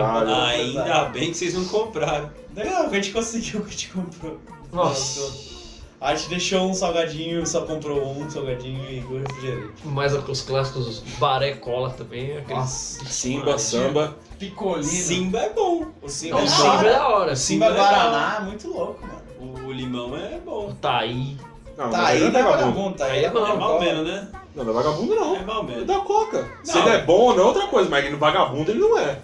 Caralho. 0.00 0.34
Ainda 0.80 1.04
bem 1.10 1.30
que 1.30 1.36
vocês 1.36 1.52
não 1.52 1.66
compraram. 1.66 2.30
Não, 2.56 2.86
a 2.86 2.94
gente 2.94 3.10
conseguiu 3.12 3.60
o 3.60 3.64
que 3.64 3.68
a 3.68 3.72
gente 3.72 3.88
comprou. 3.90 4.38
Nossa. 4.72 5.61
A 6.02 6.14
gente 6.16 6.30
deixou 6.30 6.62
um 6.68 6.74
salgadinho, 6.74 7.46
só 7.46 7.60
comprou 7.62 8.04
um 8.04 8.28
salgadinho 8.28 8.84
e 8.90 8.98
o 9.08 9.18
refrigerante. 9.20 9.72
Mais 9.86 10.12
os 10.12 10.42
clássicos 10.42 10.98
baré 11.18 11.52
cola 11.54 11.90
também. 11.90 12.36
Aquele... 12.38 12.58
Nossa, 12.58 13.04
Simba, 13.06 13.56
samba. 13.56 14.16
picolino. 14.38 14.82
Simba 14.82 15.38
é 15.38 15.50
bom. 15.50 15.86
O 16.02 16.08
Simba 16.08 16.40
Não, 16.40 16.42
é 16.42 16.44
o 16.44 16.46
da 16.46 16.56
Simba 16.56 16.66
é 16.66 16.78
hora. 16.78 16.90
da 16.92 17.08
hora. 17.08 17.32
O 17.32 17.36
Simba 17.36 17.66
Simba 17.66 17.78
é 17.78 17.82
Guaraná 17.84 18.36
é 18.40 18.44
muito 18.44 18.68
louco, 18.68 19.00
mano. 19.06 19.66
O 19.66 19.72
limão 19.72 20.16
é 20.16 20.38
bom. 20.44 20.68
O 20.70 20.74
Taí. 20.74 21.36
Não, 21.78 21.88
Tá 21.90 21.98
mas 21.98 22.08
aí, 22.08 22.20
não 22.20 22.26
é 22.26 22.30
vagabundo. 22.42 22.58
vagabundo, 22.58 22.96
tá 22.98 23.04
aí. 23.06 23.10
Aí 23.12 23.24
é 23.24 23.26
é 23.26 23.30
bom, 23.30 23.46
É 23.46 23.56
mal 23.56 23.80
menos, 23.80 24.06
né? 24.06 24.28
Não, 24.54 24.64
não 24.64 24.70
é 24.72 24.74
vagabundo 24.74 25.14
não. 25.14 25.36
É 25.36 25.42
mal 25.42 25.62
Ele 25.62 25.70
menos. 25.72 25.86
dá 25.86 25.98
coca. 26.00 26.48
Se 26.64 26.74
Não. 26.76 26.86
ele 26.86 26.96
é 26.96 27.02
bom 27.02 27.14
ou 27.20 27.34
não 27.36 27.42
é 27.44 27.46
outra 27.46 27.66
coisa, 27.68 27.88
mas 27.88 28.10
no 28.10 28.18
vagabundo 28.18 28.70
ele 28.70 28.80
não 28.80 28.98
é. 28.98 29.18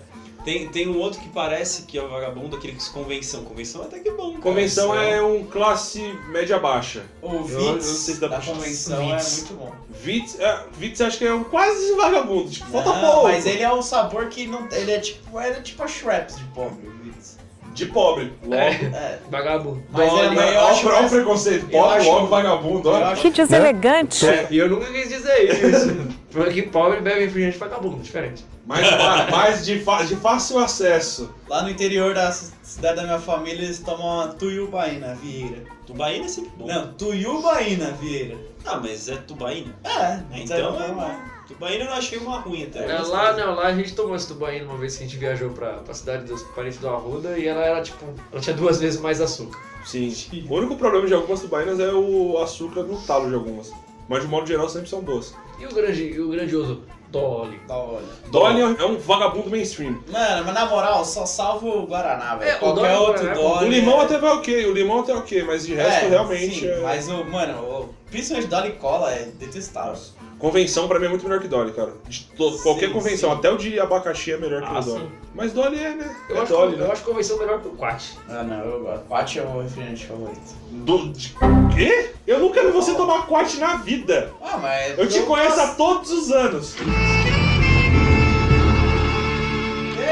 Tem, 0.49 0.67
tem 0.67 0.88
um 0.88 0.99
outro 0.99 1.21
que 1.21 1.28
parece 1.28 1.83
que 1.83 1.99
é 1.99 2.02
o 2.02 2.09
vagabundo, 2.09 2.57
aquele 2.57 2.73
que 2.73 2.90
convenção. 2.90 3.45
Convenção 3.45 3.83
é 3.83 3.85
até 3.85 3.99
que 3.99 4.11
bom. 4.12 4.31
cara. 4.31 4.43
Convenção 4.43 4.99
é 4.99 5.21
um 5.21 5.45
classe 5.45 6.00
média 6.31 6.59
baixa. 6.59 7.02
O 7.21 7.26
Eu- 7.26 7.33
eu 7.33 7.61
não 7.61 7.73
Vitz 7.75 7.85
sei 7.85 8.14
se 8.14 8.21
dá 8.23 8.28
da 8.28 8.38
pra- 8.38 8.47
convenção 8.55 9.07
Vitz. 9.11 9.26
é 9.26 9.37
muito 9.37 9.55
bom. 9.55 9.73
Vitz, 10.02 10.40
é, 10.40 10.61
Vitz 10.78 11.00
acho 11.02 11.19
que 11.19 11.26
é 11.26 11.35
um 11.35 11.45
quase 11.45 11.93
vagabundo. 11.97 12.49
Tipo, 12.49 12.67
falta 12.71 12.93
pouco. 12.95 13.25
Mas 13.25 13.45
ele 13.45 13.62
é 13.62 13.71
um 13.71 13.83
sabor 13.83 14.26
que 14.28 14.47
não. 14.47 14.67
Ele 14.73 14.90
é 14.90 14.99
tipo. 15.00 15.38
Ele 15.38 15.49
é 15.59 15.61
tipo 15.61 15.83
a 15.83 15.87
Schweppes 15.87 16.37
de 16.38 16.45
pobre, 16.45 16.88
o 16.88 17.05
Vitz. 17.05 17.37
De 17.75 17.85
pobre. 17.87 18.33
Logo. 18.43 18.55
É, 18.55 18.69
É. 18.71 19.19
vagabundo. 19.31 19.83
Mas 19.90 20.11
Olha, 20.12 20.28
é, 20.28 20.31
mas 20.31 20.55
eu 20.55 20.61
acho 20.67 20.87
mais- 20.87 21.11
preconceito. 21.12 21.64
eu 21.71 21.78
Pobre, 21.78 21.99
acho- 21.99 22.09
logo 22.11 22.26
vagabundo. 22.28 22.88
eu 22.88 22.95
Olha. 22.95 23.07
acho- 23.09 23.21
Que 23.21 23.31
deselegante. 23.31 24.26
É, 24.26 24.47
e 24.50 24.57
eu 24.57 24.69
nunca 24.71 24.87
quis 24.90 25.11
dizer 25.11 25.45
isso. 25.45 26.19
Porque 26.30 26.62
pobre 26.64 27.00
bebe 27.00 27.20
refrigerante 27.25 27.58
vagabundo, 27.58 28.02
diferente. 28.02 28.44
Mais, 28.66 28.87
fa- 28.87 29.28
mais 29.30 29.64
de, 29.64 29.78
de 29.78 30.16
fácil 30.16 30.58
acesso. 30.58 31.32
Lá 31.49 31.62
no 31.62 31.70
interior 31.70 32.14
da 32.14 32.30
cidade 32.30 32.97
da 32.97 33.02
minha 33.04 33.18
família, 33.18 33.64
eles 33.64 33.78
tomam 33.78 34.20
a 34.20 34.28
Tuiubaína, 34.28 35.14
Vieira. 35.14 35.64
Tubaína 35.87 36.26
é 36.26 36.28
sempre 36.28 36.50
bom. 36.58 36.66
Não, 36.66 36.92
Tuiubaína, 36.92 37.92
Vieira. 37.92 38.37
Ah, 38.66 38.76
mas 38.78 39.08
é 39.08 39.16
tubaína. 39.16 39.75
É, 39.85 40.20
Então 40.40 40.78
é 40.80 40.87
é 40.87 40.92
bom. 40.92 41.11
Tubaína 41.47 41.85
eu 41.85 41.88
não 41.90 41.94
achei 41.97 42.18
uma 42.18 42.40
ruim 42.40 42.64
até. 42.64 42.80
É, 42.90 42.99
lá, 42.99 43.32
não, 43.32 43.54
lá 43.54 43.68
a 43.68 43.75
gente 43.75 43.94
tomou 43.94 44.14
esse 44.14 44.28
tubaína 44.28 44.66
uma 44.66 44.76
vez 44.76 44.99
que 44.99 45.04
a 45.04 45.06
gente 45.06 45.16
viajou 45.18 45.49
pra, 45.50 45.75
pra 45.78 45.94
cidade 45.94 46.25
dos 46.25 46.42
parentes 46.54 46.78
do 46.78 46.90
Arruda 46.90 47.38
e 47.38 47.49
ela 47.49 47.64
era 47.64 47.80
tipo. 47.80 48.04
Ela 48.30 48.40
tinha 48.42 48.54
duas 48.54 48.78
vezes 48.78 49.00
mais 49.00 49.18
açúcar. 49.23 49.58
Sim. 49.87 50.14
O 50.47 50.54
único 50.56 50.76
problema 50.76 51.06
de 51.06 51.14
algumas 51.14 51.40
tubainas 51.40 51.80
é 51.80 51.90
o 51.90 52.37
açúcar 52.37 52.82
no 52.82 53.00
talo 53.00 53.30
de 53.30 53.35
algumas. 53.35 53.73
Mas 54.06 54.23
de 54.23 54.28
modo 54.28 54.47
geral 54.47 54.68
sempre 54.68 54.90
são 54.90 55.02
doces. 55.02 55.35
E 55.58 55.66
o, 55.66 55.74
grande, 55.74 56.02
e 56.04 56.20
o 56.20 56.28
grandioso 56.28 56.82
Dolly. 57.10 57.58
Hora. 57.68 58.02
Dolly 58.30 58.60
é 58.60 58.84
um 58.84 58.98
vagabundo 58.98 59.50
mainstream. 59.50 60.02
Mano, 60.08 60.44
mas 60.44 60.54
na 60.54 60.66
moral, 60.66 61.04
só 61.04 61.24
salvo 61.24 61.68
o 61.68 61.86
Guaraná, 61.86 62.36
velho. 62.36 62.50
É, 62.50 62.56
o 62.56 62.58
Qualquer 62.58 62.94
Dolly 62.94 63.08
outro 63.08 63.24
Guaraná 63.24 63.40
é 63.40 63.42
bom. 63.42 63.54
Dolly. 63.54 63.66
O 63.66 63.70
limão 63.70 64.00
é- 64.00 64.04
até 64.04 64.18
vai 64.18 64.30
ok, 64.32 64.66
o 64.66 64.72
limão 64.72 65.00
até 65.00 65.14
ok, 65.14 65.42
mas 65.44 65.66
de 65.66 65.74
resto 65.74 66.04
é, 66.04 66.08
realmente 66.08 66.60
sim, 66.60 66.68
é... 66.68 66.80
Mas 66.80 67.08
o, 67.08 67.24
mano, 67.24 67.58
o, 67.62 67.94
principalmente 68.10 68.48
Dolly 68.48 68.72
Cola 68.72 69.10
é 69.12 69.24
detestável. 69.38 69.98
Convenção 70.38 70.87
pra 70.87 71.00
mim 71.00 71.07
é 71.07 71.09
muito 71.09 71.25
melhor 71.25 71.40
que 71.40 71.49
Dolly, 71.49 71.73
cara. 71.73 71.92
De 72.07 72.21
to- 72.37 72.52
Sim, 72.52 72.62
qualquer 72.62 72.92
convenção, 72.92 73.30
sim. 73.33 73.37
até 73.38 73.50
o 73.50 73.57
de 73.59 73.80
abacaxi 73.80 74.33
é 74.33 74.37
melhor 74.37 74.62
que 74.62 74.68
Ah, 74.68 74.78
o 74.78 74.83
Dolly. 74.85 75.00
sim. 75.00 75.11
Mas 75.35 75.52
Dolly 75.52 75.78
é, 75.85 75.95
né? 75.97 76.16
Eu, 76.28 76.37
é 76.37 76.40
acho, 76.40 76.52
Dolly, 76.52 76.73
eu 76.78 76.87
né? 76.87 76.92
acho 76.92 77.02
convenção 77.02 77.38
melhor 77.38 77.61
que 77.61 77.68
o 77.68 77.73
Quat. 77.73 78.02
Ah, 78.28 78.42
não, 78.45 78.61
eu 78.64 78.80
gosto. 78.83 79.04
Quat 79.07 79.37
é 79.38 79.42
o 79.42 79.61
refrigerante 79.62 80.07
favorito. 80.07 80.54
Do, 80.71 81.09
de, 81.12 81.35
quê? 81.75 82.11
Eu 82.26 82.38
nunca 82.38 82.62
vi 82.62 82.71
você 82.71 82.95
tomar 82.95 83.26
quat 83.26 83.54
na 83.59 83.76
vida. 83.78 84.30
Ah, 84.40 84.59
mas. 84.59 84.97
Eu 84.99 85.09
te 85.09 85.21
conheço 85.23 85.61
há 85.61 85.75
todos 85.75 86.11
os 86.12 86.30
anos. 86.30 86.75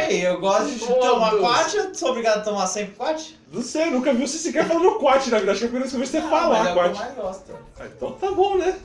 Ei, 0.09 0.25
eu 0.26 0.40
gosto 0.40 0.71
de 0.71 0.78
Todos. 0.78 1.04
tomar 1.04 1.33
Quat, 1.37 1.75
eu 1.75 1.95
sou 1.95 2.11
obrigado 2.11 2.38
a 2.38 2.40
tomar 2.42 2.66
sempre 2.66 2.95
Quat? 2.95 3.35
Não 3.52 3.62
sei, 3.62 3.85
eu 3.85 3.90
nunca 3.92 4.12
vi 4.12 4.26
você 4.26 4.38
sequer 4.38 4.66
falando 4.66 4.92
quat 4.99 5.26
na 5.28 5.38
vida. 5.38 5.52
Acho 5.52 5.61
que 5.61 5.64
é 5.66 5.68
a 5.68 5.71
primeira 5.71 5.88
vez 5.88 5.90
que 5.90 5.97
eu 5.97 6.00
vi 6.00 6.06
você 6.06 6.18
Ah, 6.18 6.21
mas 6.23 6.30
falar 6.30 6.59
é 6.59 6.61
o 6.61 6.64
que 6.64 6.68
eu 6.71 6.75
quat. 6.75 6.95
mais 6.99 7.14
gosto. 7.14 7.52
Ah, 7.78 7.85
então 7.87 8.12
tá 8.12 8.30
bom, 8.33 8.56
né? 8.56 8.76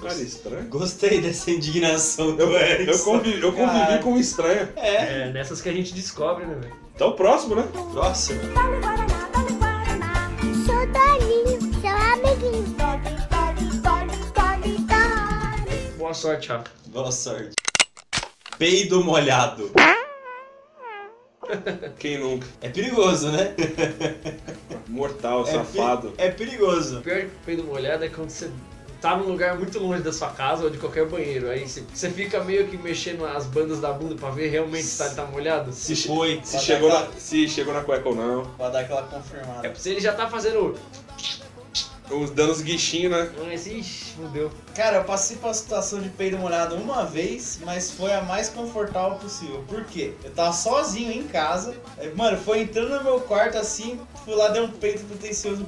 Cara, 0.00 0.14
estranho. 0.22 0.68
Gostei 0.68 1.20
dessa 1.20 1.50
indignação 1.50 2.36
do 2.36 2.42
Eu, 2.42 2.50
eu, 2.52 2.98
convivi, 3.00 3.40
eu 3.42 3.52
convivi 3.52 3.98
com 4.02 4.12
um 4.12 4.18
estranho. 4.20 4.68
É. 4.76 5.28
É 5.28 5.32
nessas 5.32 5.60
que 5.60 5.68
a 5.68 5.72
gente 5.72 5.92
descobre, 5.94 6.46
né, 6.46 6.54
velho? 6.54 6.74
Então 6.94 7.12
próximo, 7.12 7.56
né? 7.56 7.64
Próximo. 7.92 8.40
Sou 10.64 10.86
Dolinho, 10.86 11.58
seu 11.80 11.90
amiguinho. 11.90 12.76
Boa 15.98 16.14
sorte, 16.14 16.48
Rafa. 16.48 16.70
Boa 16.86 17.10
sorte. 17.10 17.50
Peido 18.58 19.02
molhado. 19.04 19.70
Quem 21.98 22.18
nunca? 22.18 22.46
É 22.60 22.68
perigoso, 22.68 23.30
né? 23.30 23.54
Mortal, 24.88 25.42
É, 25.46 25.52
safado. 25.52 26.10
pe- 26.12 26.22
é 26.22 26.30
perigoso. 26.30 26.98
O 26.98 27.02
pior 27.02 27.20
que 27.22 27.30
peido 27.44 27.64
molhado 27.64 28.04
é 28.04 28.08
quando 28.08 28.30
você 28.30 28.50
tá 29.06 29.16
num 29.16 29.28
lugar 29.28 29.56
muito 29.56 29.78
longe 29.78 30.02
da 30.02 30.12
sua 30.12 30.30
casa 30.30 30.64
ou 30.64 30.70
de 30.70 30.78
qualquer 30.78 31.06
banheiro. 31.06 31.48
Aí 31.48 31.68
você, 31.68 31.84
você 31.94 32.10
fica 32.10 32.42
meio 32.42 32.66
que 32.66 32.76
mexendo 32.76 33.24
as 33.24 33.46
bandas 33.46 33.80
da 33.80 33.92
bunda 33.92 34.16
pra 34.16 34.30
ver 34.30 34.48
realmente 34.48 34.82
se 34.82 34.98
tá, 34.98 35.08
tá 35.10 35.24
molhado. 35.26 35.72
Se 35.72 35.94
foi. 35.94 36.40
Se 36.42 36.58
chegou, 36.58 36.90
dar 36.90 37.02
na, 37.02 37.12
se 37.12 37.48
chegou 37.48 37.72
na 37.72 37.82
cueca 37.82 38.08
ou 38.08 38.16
não. 38.16 38.44
Pra 38.56 38.68
dar 38.68 38.80
aquela 38.80 39.04
confirmada. 39.04 39.64
É, 39.64 39.72
se 39.76 39.90
ele 39.90 40.00
já 40.00 40.12
tá 40.12 40.28
fazendo. 40.28 40.76
Os 42.10 42.30
dando 42.30 42.52
os 42.52 42.62
guichinhos, 42.62 43.12
né? 43.12 43.30
Mas, 43.44 43.66
ixi, 43.66 44.14
fudeu. 44.14 44.50
Cara, 44.74 44.98
eu 44.98 45.04
passei 45.04 45.36
por 45.36 45.48
uma 45.48 45.54
situação 45.54 46.00
de 46.00 46.08
peido 46.08 46.38
molhado 46.38 46.76
uma 46.76 47.04
vez, 47.04 47.58
mas 47.64 47.90
foi 47.90 48.12
a 48.12 48.22
mais 48.22 48.48
confortável 48.48 49.18
possível. 49.18 49.64
Por 49.68 49.84
quê? 49.84 50.14
Eu 50.22 50.30
tava 50.30 50.52
sozinho 50.52 51.12
em 51.12 51.24
casa. 51.24 51.74
Mano, 52.14 52.38
foi 52.38 52.60
entrando 52.60 52.90
no 52.90 53.04
meu 53.04 53.20
quarto 53.20 53.58
assim, 53.58 54.00
fui 54.24 54.34
lá, 54.36 54.48
dei 54.48 54.62
um 54.62 54.70
peito 54.70 55.04
pretencioso. 55.04 55.66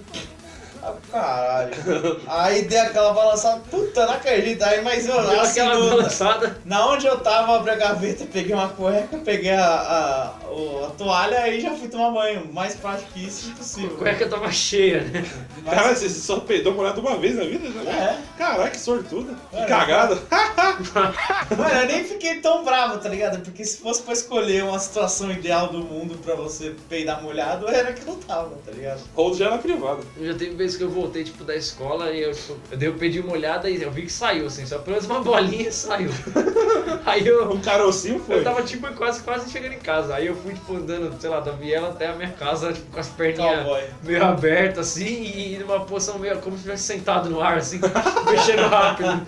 Ah, 0.83 0.93
caralho. 1.11 2.21
Aí 2.27 2.63
dei 2.63 2.79
aquela 2.79 3.13
balançada, 3.13 3.61
puta, 3.71 4.07
não 4.07 4.15
acredito. 4.15 4.63
Aí, 4.63 4.81
mas 4.83 5.07
eu 5.09 5.41
assim, 5.41 5.61
aquela 5.61 5.79
no- 5.79 5.91
balançada. 5.91 6.59
na 6.65 6.87
onde 6.87 7.07
eu 7.07 7.19
tava, 7.21 7.57
abri 7.57 7.71
a 7.71 7.77
gaveta, 7.77 8.25
peguei 8.33 8.55
uma 8.55 8.69
cueca, 8.69 9.19
peguei 9.25 9.53
a, 9.53 9.65
a, 9.67 10.48
o- 10.51 10.85
a 10.87 10.91
toalha 10.91 11.49
e 11.49 11.61
já 11.61 11.75
fui 11.75 11.89
tomar 11.89 12.11
banho. 12.11 12.53
Mais 12.53 12.75
prático 12.75 13.13
que 13.13 13.25
isso, 13.27 13.49
A 13.49 13.51
impossível. 13.53 13.91
cueca 13.97 14.29
tava 14.29 14.51
cheia, 14.51 15.03
né? 15.05 15.25
Mas- 15.65 15.75
Cara, 15.75 15.95
você 15.95 16.09
só 16.09 16.41
peidou 16.41 16.73
molhado 16.75 17.01
uma 17.01 17.17
vez 17.19 17.37
na 17.37 17.45
vida? 17.45 17.69
Né? 17.69 17.91
É. 17.91 18.39
Caralho, 18.39 18.71
que 18.71 18.79
sortudo. 18.81 19.37
Que 19.51 19.57
É. 19.57 19.65
cagada. 19.67 20.19
Mano, 21.57 21.81
eu 21.81 21.87
nem 21.87 22.05
fiquei 22.05 22.37
tão 22.41 22.65
bravo, 22.65 22.99
tá 22.99 23.09
ligado? 23.09 23.41
Porque 23.43 23.65
se 23.65 23.79
fosse 23.79 24.03
pra 24.03 24.13
escolher 24.13 24.65
uma 24.65 24.79
situação 24.79 25.31
ideal 25.31 25.69
do 25.69 25.79
mundo 25.79 26.17
pra 26.25 26.35
você 26.35 26.75
peidar 26.89 27.23
molhado, 27.23 27.69
era 27.69 27.93
que 27.93 28.05
não 28.05 28.17
tava, 28.17 28.57
tá 28.65 28.73
ligado? 28.73 29.01
Hold 29.15 29.37
já 29.39 29.47
era 29.47 29.59
privado. 29.59 30.07
Já 30.21 30.35
teve 30.35 30.55
vezes 30.55 30.77
que 30.77 30.85
eu 30.85 30.91
voltei, 30.91 31.25
tipo, 31.25 31.45
da 31.45 31.55
escola 31.57 32.11
e 32.11 32.23
eu, 32.23 32.33
tipo, 32.33 32.57
eu 32.71 32.77
dei 32.79 32.89
o 32.89 32.95
pedi 32.95 33.21
uma 33.21 33.33
olhada 33.33 33.69
e 33.71 33.83
eu 33.83 33.91
vi 33.91 34.03
que 34.03 34.13
saiu, 34.13 34.47
assim, 34.47 34.67
só 34.67 34.79
pelo 34.79 34.97
menos 34.97 35.09
uma 35.11 35.21
bolinha 35.21 35.69
e 35.69 35.73
saiu. 35.73 36.11
Aí 37.07 37.27
eu, 37.27 37.51
Um 37.51 37.61
carocinho 37.61 38.21
foi. 38.21 38.39
eu 38.39 38.45
tava, 38.45 38.63
tipo, 38.63 38.87
quase, 38.95 39.23
quase 39.23 39.51
chegando 39.51 39.73
em 39.75 39.79
casa. 39.79 40.15
Aí 40.15 40.27
eu 40.27 40.35
fui, 40.43 40.55
tipo, 40.55 40.75
andando, 40.77 41.21
sei 41.21 41.31
lá, 41.31 41.41
da 41.41 41.53
viela 41.53 41.89
até 41.91 42.09
a 42.09 42.15
minha 42.15 42.31
casa, 42.31 42.73
tipo, 42.73 42.91
com 42.93 43.01
as 43.01 43.09
perninhas 43.09 43.63
Cowboy. 43.65 43.83
meio 44.03 44.25
abertas, 44.25 44.89
assim, 44.89 45.05
e 45.25 45.59
numa 45.59 45.81
posição 45.81 46.19
meio 46.19 46.39
como 46.41 46.57
se 46.57 46.63
tivesse 46.63 46.85
sentado 46.85 47.29
no 47.31 47.41
ar, 47.41 47.59
assim, 47.59 47.81
mexendo 48.31 48.69
rápido. 48.69 49.23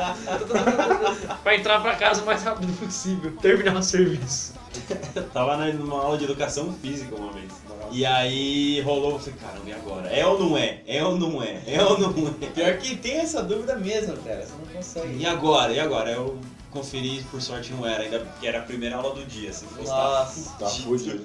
pra 1.43 1.55
entrar 1.55 1.81
pra 1.81 1.95
casa 1.97 2.23
o 2.23 2.26
mais 2.26 2.43
rápido 2.43 2.73
possível, 2.79 3.33
terminar 3.40 3.76
o 3.76 3.83
serviço. 3.83 4.55
Eu 5.14 5.25
tava 5.33 5.57
na- 5.57 5.73
numa 5.73 6.00
aula 6.02 6.17
de 6.19 6.25
educação 6.25 6.73
física 6.81 7.14
uma 7.17 7.33
vez. 7.33 7.50
E 7.93 8.07
aí 8.07 8.81
rolou, 8.83 9.12
eu 9.14 9.19
falei, 9.19 9.35
caramba, 9.40 9.69
e 9.69 9.73
agora? 9.73 10.09
É 10.11 10.25
ou 10.25 10.38
não 10.38 10.57
é? 10.57 10.79
É 10.87 11.05
ou 11.05 11.19
não 11.19 11.43
é? 11.43 11.61
É 11.67 11.83
ou 11.83 11.99
não 11.99 12.11
é? 12.40 12.47
Pior 12.47 12.76
que 12.76 12.95
tem 12.97 13.17
essa 13.19 13.43
dúvida 13.43 13.75
mesmo, 13.76 14.17
cara. 14.19 14.43
Você 14.47 14.52
não 14.52 14.67
consegue. 14.73 15.17
E 15.19 15.26
agora? 15.26 15.73
E 15.73 15.81
agora? 15.81 16.11
Eu 16.12 16.38
conferi, 16.70 17.24
por 17.30 17.40
sorte 17.42 17.72
não 17.72 17.86
era, 17.86 18.04
ainda 18.04 18.26
que 18.40 18.46
era 18.46 18.58
a 18.60 18.62
primeira 18.62 18.96
aula 18.96 19.14
do 19.14 19.24
dia. 19.24 19.52
Se 19.52 19.64
fosse 19.66 19.88
Nossa. 19.88 20.50
Tá 20.58 20.66
fudido. 20.66 21.24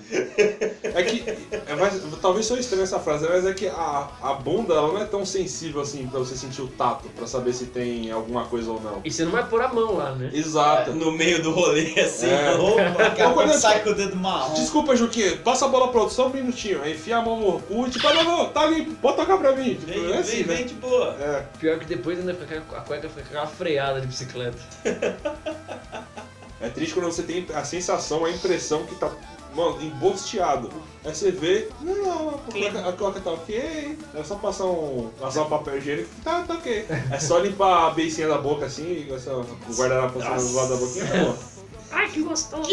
É 0.84 1.04
que. 1.04 1.24
É 1.68 1.76
mais, 1.76 2.02
talvez 2.22 2.46
sou 2.46 2.58
estranho 2.58 2.84
essa 2.84 3.00
frase, 3.00 3.28
mas 3.30 3.46
é 3.46 3.54
que 3.54 3.68
a, 3.68 4.10
a 4.22 4.34
bunda 4.34 4.74
ela 4.74 4.88
não 4.88 5.02
é 5.02 5.06
tão 5.06 5.26
sensível 5.26 5.82
assim 5.82 6.08
pra 6.08 6.20
você 6.20 6.36
sentir 6.36 6.62
o 6.62 6.68
tato, 6.68 7.08
pra 7.10 7.28
saber 7.28 7.54
se 7.54 7.66
tem 7.68 8.12
alguma 8.12 8.46
coisa 8.46 8.72
ou 8.72 8.82
não. 8.82 9.02
E 9.04 9.12
você 9.12 9.24
não 9.24 9.32
vai 9.32 9.48
pôr 9.48 9.62
a 9.62 9.68
mão 9.68 9.96
lá, 9.96 10.12
né? 10.16 10.30
Exato. 10.34 10.92
no 10.94 11.12
meio 11.12 11.42
do 11.42 11.52
rolê, 11.52 11.94
assim. 12.00 12.28
É. 12.30 12.56
Opa, 12.56 12.90
daqui 13.04 13.22
a 13.22 13.30
Ô, 13.30 13.34
pouco 13.34 13.50
quando- 13.50 13.60
sai 13.60 13.84
com 13.84 13.90
o 13.92 13.96
dedo 13.96 14.16
marrom. 14.16 14.54
Desculpa, 14.54 14.96
Juquinha, 14.96 15.38
passa 15.38 15.66
a 15.66 15.68
bola 15.68 15.90
pra 15.90 16.02
outro 16.02 16.16
só 16.16 16.28
um 16.28 16.34
minutinho. 16.34 16.82
Aí 16.82 16.94
enfia 16.94 17.18
a 17.18 17.22
mão 17.22 17.40
no 17.40 17.60
cu 17.60 17.88
e 17.88 17.90
tipo, 17.92 18.08
não, 18.14 18.24
não, 18.24 18.50
tá 18.50 18.66
limpo, 18.66 18.94
pode 18.96 19.18
tocar 19.18 19.38
pra 19.38 19.54
mim. 19.56 19.76
Tipo, 19.76 19.86
Vem, 19.88 20.12
é 20.12 20.18
assim, 20.18 20.38
vem, 20.44 20.46
né? 20.48 20.54
vem 20.56 20.66
de 20.66 20.74
boa. 20.76 21.16
É. 21.20 21.46
Pior 21.60 21.80
que 21.80 21.86
depois 21.86 22.20
ainda 22.20 22.36
a 22.76 22.82
cueca 22.82 23.10
fica 23.10 23.22
aquela 23.22 23.48
freada 23.48 24.02
de 24.02 24.08
bicicleta. 24.08 24.58
É 26.62 26.70
triste 26.70 26.94
quando 26.94 27.06
você 27.06 27.24
tem 27.24 27.46
a 27.54 27.64
sensação, 27.64 28.26
a 28.26 28.32
impressão 28.32 28.86
que 28.86 28.96
tá 28.96 29.12
mano, 29.56 29.82
embosteado. 29.82 30.70
Aí 31.04 31.16
você 31.16 31.32
vê, 31.32 31.70
não, 31.82 32.30
a 32.30 32.94
coca, 32.94 33.20
a 33.20 33.22
tá 33.22 33.32
ok, 33.32 33.98
é 34.14 34.24
só 34.24 34.36
passar 34.36 34.66
um. 34.66 35.10
passar 35.20 35.44
um 35.44 35.50
papel 35.50 35.78
higiênico, 35.78 36.10
tá, 36.24 36.44
tá 36.44 36.56
ok. 36.56 36.86
É 37.12 37.20
só 37.20 37.40
limpar 37.40 37.88
a 37.88 37.90
beicinha 37.92 38.28
da 38.28 38.38
boca 38.38 38.66
assim, 38.66 39.08
essa, 39.14 39.34
o 39.36 39.46
guardanapo 39.76 40.20
assim 40.20 40.48
do 40.48 40.56
lado 40.56 40.70
da 40.70 40.76
boquinha, 40.76 41.08
tá 41.08 41.18
bom. 41.24 41.38
Que 42.16 42.22
gostoso. 42.22 42.64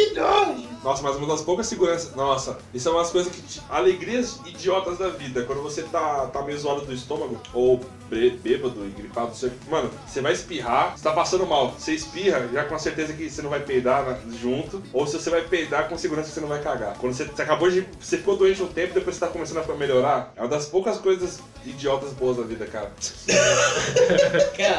Nossa, 0.84 1.02
mas 1.02 1.16
uma 1.16 1.26
das 1.26 1.42
poucas 1.42 1.66
seguranças. 1.66 2.14
Nossa, 2.14 2.58
isso 2.72 2.88
é 2.88 2.92
umas 2.92 3.10
coisas 3.10 3.32
que. 3.32 3.42
te- 3.42 3.60
Alegrias 3.68 4.38
idiotas 4.46 4.98
da 4.98 5.08
vida. 5.08 5.42
Quando 5.44 5.62
você 5.62 5.82
tá, 5.82 6.26
tá 6.32 6.42
meio 6.42 6.58
zoado 6.58 6.82
do 6.82 6.92
estômago, 6.92 7.40
ou 7.52 7.80
bê- 8.08 8.30
bêbado 8.30 8.84
e 8.86 8.90
gripado, 8.90 9.34
você. 9.34 9.50
Mano, 9.68 9.90
você 10.06 10.20
vai 10.20 10.32
espirrar, 10.32 10.96
você 10.96 11.02
tá 11.04 11.12
passando 11.12 11.44
mal. 11.46 11.72
Você 11.78 11.92
espirra, 11.92 12.48
já 12.52 12.64
com 12.64 12.74
a 12.74 12.78
certeza 12.78 13.12
que 13.12 13.28
você 13.28 13.42
não 13.42 13.50
vai 13.50 13.60
peidar 13.60 14.04
na- 14.04 14.18
junto. 14.38 14.82
Ou 14.92 15.06
se 15.06 15.18
você 15.18 15.28
vai 15.30 15.42
peidar, 15.42 15.88
com 15.88 15.98
segurança 15.98 16.28
que 16.28 16.34
você 16.34 16.40
não 16.40 16.48
vai 16.48 16.60
cagar. 16.62 16.94
Quando 16.98 17.12
você, 17.14 17.24
você 17.24 17.42
acabou 17.42 17.68
de. 17.70 17.86
Você 18.00 18.18
ficou 18.18 18.36
doente 18.36 18.62
um 18.62 18.68
tempo, 18.68 18.94
depois 18.94 19.16
você 19.16 19.20
tá 19.26 19.28
começando 19.32 19.58
a 19.68 19.74
melhorar. 19.74 20.32
É 20.36 20.40
uma 20.40 20.48
das 20.48 20.66
poucas 20.66 20.98
coisas 20.98 21.40
idiotas 21.66 22.12
boas 22.12 22.36
da 22.36 22.42
vida, 22.44 22.66
cara. 22.66 22.90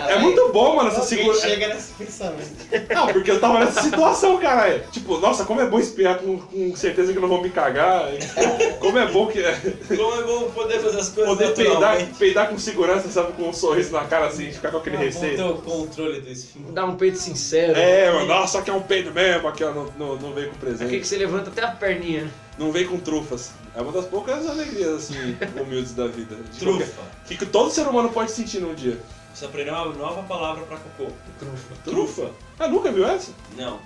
É 0.09 0.19
muito 0.19 0.49
bom, 0.51 0.75
mano, 0.75 0.89
essa 0.89 1.01
segurança. 1.01 1.47
chega 1.47 1.67
nesse 1.73 1.91
pensamento. 1.93 2.51
Não, 2.93 3.07
porque 3.07 3.31
eu 3.31 3.39
tava 3.39 3.59
nessa 3.65 3.81
situação, 3.83 4.37
caralho. 4.55 4.83
Tipo, 4.91 5.17
nossa, 5.19 5.45
como 5.45 5.61
é 5.61 5.65
bom 5.67 5.79
espirrar 5.79 6.19
com, 6.19 6.37
com 6.39 6.75
certeza 6.75 7.11
que 7.13 7.19
não 7.19 7.27
vou 7.27 7.41
me 7.41 7.49
cagar. 7.49 8.09
Como 8.79 8.97
é 8.97 9.09
bom 9.09 9.27
que 9.27 9.39
é 9.39 9.53
Como 9.87 10.13
é 10.19 10.23
bom 10.23 10.51
poder 10.51 10.79
fazer 10.81 10.99
as 10.99 11.09
coisas 11.09 11.33
poder 11.33 11.53
peidar, 11.53 12.05
peidar 12.19 12.49
com 12.49 12.57
segurança, 12.59 13.07
sabe? 13.09 13.31
Com 13.33 13.49
um 13.49 13.53
sorriso 13.53 13.91
na 13.93 14.03
cara 14.03 14.27
assim, 14.27 14.51
ficar 14.51 14.71
com 14.71 14.77
aquele 14.77 14.97
É 14.97 14.99
receio. 14.99 15.37
ter 15.37 15.43
o 15.43 15.53
controle 15.55 16.19
do 16.19 16.29
esfíncter. 16.29 16.73
Dá 16.73 16.85
um 16.85 16.95
peito 16.95 17.17
sincero. 17.17 17.77
É, 17.77 18.11
mano, 18.11 18.25
nossa, 18.25 18.59
aqui 18.59 18.69
é 18.69 18.73
um 18.73 18.81
peido 18.81 19.11
mesmo, 19.13 19.47
aqui 19.47 19.63
ó, 19.63 19.71
não, 19.71 19.85
não, 19.97 20.15
não 20.17 20.33
veio 20.33 20.49
com 20.49 20.57
presente. 20.57 20.89
que 20.99 21.05
você 21.07 21.17
levanta 21.17 21.49
até 21.49 21.63
a 21.63 21.69
perninha. 21.71 22.29
Não 22.57 22.71
veio 22.71 22.89
com 22.89 22.97
trufas. 22.99 23.51
É 23.75 23.81
uma 23.81 23.91
das 23.91 24.05
poucas 24.05 24.45
alegrias, 24.47 24.89
assim, 24.89 25.35
humildes 25.59 25.93
da 25.93 26.07
vida. 26.07 26.35
De 26.51 26.59
Trufa. 26.59 26.77
qualquer- 26.79 26.93
Que, 27.25 27.37
que 27.37 27.45
todo 27.45 27.71
ser 27.71 27.87
humano 27.87 28.09
pode 28.09 28.31
sentir 28.31 28.59
num 28.59 28.73
dia. 28.75 28.97
Você 29.33 29.45
aprendeu 29.45 29.73
uma 29.73 29.85
nova 29.93 30.21
palavra 30.23 30.63
pra 30.65 30.77
cocô. 30.77 31.11
Trufa. 31.39 31.75
Trufa? 31.83 32.31
Ah, 32.59 32.67
nunca 32.67 32.91
viu 32.91 33.07
essa? 33.07 33.31
Não. 33.57 33.79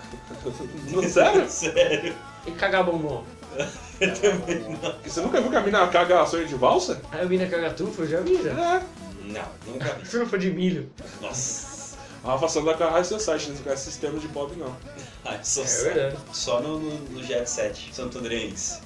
Sério? 1.09 1.47
Sério. 1.49 2.13
E 2.45 2.51
cagar 2.51 2.83
bombom. 2.83 3.23
Eu 3.99 4.13
também 4.13 4.59
não. 4.59 4.95
Você 5.03 5.21
nunca 5.21 5.41
viu 5.41 5.49
que 5.49 5.55
a 5.55 5.61
mina 5.61 5.87
caga 5.87 6.25
sonho 6.25 6.47
de 6.47 6.55
valsa? 6.55 7.01
Aí 7.11 7.21
eu 7.21 7.27
vi 7.27 7.37
na 7.37 7.47
cagar 7.47 7.73
trufa, 7.73 8.03
eu 8.03 8.07
já 8.07 8.19
vi 8.19 8.43
já. 8.43 8.51
É. 8.51 8.83
Não, 9.23 9.73
nunca 9.73 9.93
vi. 9.93 10.07
Trufa 10.07 10.37
de 10.37 10.51
milho. 10.51 10.91
Nossa. 11.21 11.76
A 12.23 12.31
Rafa 12.31 12.47
Sandra 12.49 12.73
com 12.73 12.83
a 12.83 12.89
High 12.91 13.03
Society, 13.05 13.51
não 13.51 13.57
conhece 13.57 13.85
sistema 13.85 14.19
de 14.19 14.27
pobre 14.29 14.57
não. 14.57 14.75
Ai, 15.25 15.39
só, 15.43 15.61
É 15.61 15.65
verdade. 15.65 16.17
só 16.33 16.59
no, 16.61 16.79
no, 16.79 16.89
no 17.11 17.23
Jet 17.23 17.49
7, 17.49 17.89
Santo 17.93 18.17
Andrense. 18.19 18.79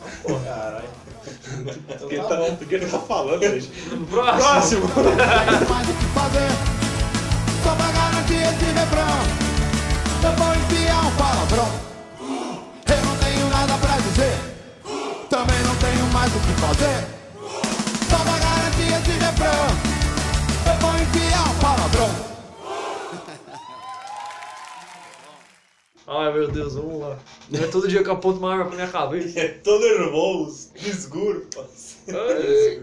Caralho. 0.43 0.89
O 2.01 2.07
que, 2.07 2.15
ele 2.15 2.23
tá 2.23 2.29
tá, 2.29 2.41
o 2.41 2.57
que 2.57 2.75
ele 2.75 2.85
tá 2.88 3.00
falando, 3.00 3.41
gente? 3.43 3.67
Próximo. 4.09 4.88
Próximo! 4.88 4.88
mais 5.69 5.89
o 5.89 5.93
que 5.93 6.05
fazer. 6.13 6.50
Só 7.63 7.75
pra 7.75 7.91
garantir 7.91 8.41
esse 8.41 8.65
refrão, 8.73 9.17
eu 10.23 10.35
vou 10.35 10.55
enfiar 10.55 11.05
um 11.05 11.15
palavrão. 11.15 11.71
Eu 12.89 13.05
não 13.05 13.17
tenho 13.17 13.50
nada 13.50 13.77
pra 13.77 13.97
dizer, 13.97 14.35
também 15.29 15.59
não 15.61 15.75
tenho 15.75 16.05
mais 16.11 16.31
o 16.35 16.39
que 16.39 16.53
fazer. 16.59 17.20
Ai 26.08 26.34
meu 26.34 26.50
Deus, 26.50 26.75
vamos 26.75 27.00
lá. 27.00 27.17
Não 27.50 27.63
é 27.63 27.67
todo 27.67 27.88
dia 27.88 28.03
que 28.03 28.10
eu 28.10 28.13
aponto 28.13 28.39
uma 28.39 28.51
arma 28.51 28.65
pra 28.65 28.75
minha 28.75 28.88
cabeça. 28.88 29.39
É 29.39 29.48
tô 29.48 29.79
nervoso, 29.79 30.72
desgurpas. 30.74 31.98
Ai. 32.08 32.81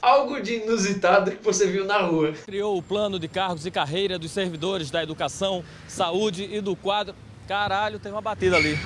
Algo 0.00 0.40
de 0.40 0.56
inusitado 0.62 1.30
que 1.30 1.42
você 1.42 1.66
viu 1.66 1.84
na 1.84 1.98
rua. 1.98 2.32
criou 2.44 2.76
o 2.76 2.82
plano 2.82 3.18
de 3.18 3.28
cargos 3.28 3.66
e 3.66 3.70
carreira 3.70 4.18
dos 4.18 4.30
servidores 4.30 4.90
da 4.90 5.02
educação, 5.02 5.64
saúde 5.86 6.48
e 6.50 6.60
do 6.60 6.74
quadro. 6.74 7.14
Caralho, 7.46 7.98
tem 7.98 8.10
uma 8.10 8.20
batida 8.20 8.56
ali. 8.56 8.76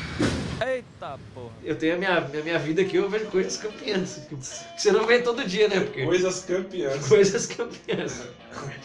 Eita 0.61 1.19
porra. 1.35 1.51
Eu 1.65 1.75
tenho 1.77 1.95
a 1.95 1.99
minha, 1.99 2.21
minha, 2.21 2.43
minha 2.43 2.59
vida 2.59 2.83
aqui, 2.83 2.97
eu 2.97 3.09
vejo 3.09 3.27
coisas 3.27 3.57
campeãs. 3.57 4.21
Que 4.29 4.37
você 4.83 4.93
não 4.93 5.07
vê 5.07 5.21
todo 5.21 5.45
dia, 5.47 5.69
né? 5.69 5.81
Porque 5.81 6.05
Coisas 6.05 6.41
campeãs. 6.45 7.09
coisas 7.09 7.47
campeãs. 7.47 8.23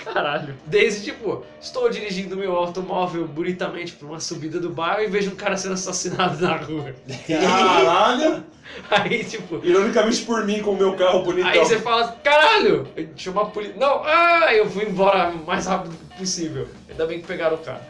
Caralho. 0.03 0.55
Desde, 0.65 1.03
tipo, 1.03 1.43
estou 1.59 1.89
dirigindo 1.89 2.37
meu 2.37 2.55
automóvel 2.55 3.27
bonitamente 3.27 3.93
por 3.93 4.05
uma 4.07 4.19
subida 4.19 4.59
do 4.59 4.69
bairro 4.69 5.03
e 5.03 5.07
vejo 5.07 5.31
um 5.31 5.35
cara 5.35 5.57
sendo 5.57 5.73
assassinado 5.73 6.41
na 6.41 6.55
rua. 6.57 6.95
Caralho! 7.27 8.43
Aí, 8.89 9.23
tipo, 9.23 9.59
Ironicamente 9.63 10.23
por 10.23 10.45
mim, 10.45 10.61
com 10.61 10.71
o 10.71 10.77
meu 10.77 10.95
carro 10.95 11.23
bonitão. 11.23 11.49
Aí 11.49 11.59
você 11.59 11.79
fala, 11.79 12.15
caralho! 12.23 12.87
Chama 13.15 13.43
a 13.43 13.45
polícia. 13.45 13.75
Não, 13.77 14.03
ah, 14.03 14.53
eu 14.53 14.69
fui 14.69 14.85
embora 14.85 15.29
o 15.29 15.45
mais 15.45 15.65
rápido 15.65 15.95
possível. 16.17 16.67
Ainda 16.89 17.05
bem 17.05 17.19
que 17.19 17.27
pegaram 17.27 17.55
o 17.55 17.59
cara. 17.59 17.81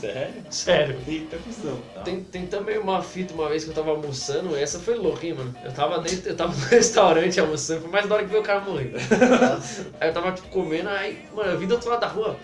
Sério? 0.00 0.42
Sério. 0.50 0.96
Eita, 1.06 1.36
cuzão. 1.38 1.78
Tem, 2.04 2.20
tem 2.20 2.46
também 2.46 2.78
uma 2.78 3.02
fita 3.02 3.32
uma 3.34 3.48
vez 3.48 3.64
que 3.64 3.70
eu 3.70 3.74
tava 3.74 3.90
almoçando, 3.90 4.56
essa 4.56 4.78
foi 4.78 4.94
louca, 4.94 5.26
hein, 5.26 5.34
mano. 5.34 5.54
Eu 5.64 5.72
tava 5.72 5.98
dentro, 6.00 6.30
eu 6.30 6.36
tava 6.36 6.52
no 6.54 6.64
restaurante 6.66 7.38
almoçando, 7.40 7.82
foi 7.82 7.90
mais 7.90 8.08
da 8.08 8.14
hora 8.14 8.24
que 8.24 8.30
ver 8.30 8.38
o 8.38 8.42
cara 8.42 8.60
morrer. 8.60 8.92
aí 10.00 10.08
eu 10.08 10.12
tava, 10.12 10.32
tipo, 10.32 10.48
comendo, 10.48 10.88
aí, 10.88 11.24
mano, 11.34 11.52
eu 11.52 11.58
vi 11.58 11.66
do 11.66 11.74
outro 11.74 11.90
lado 11.90 12.00
da 12.00 12.08
rua. 12.08 12.36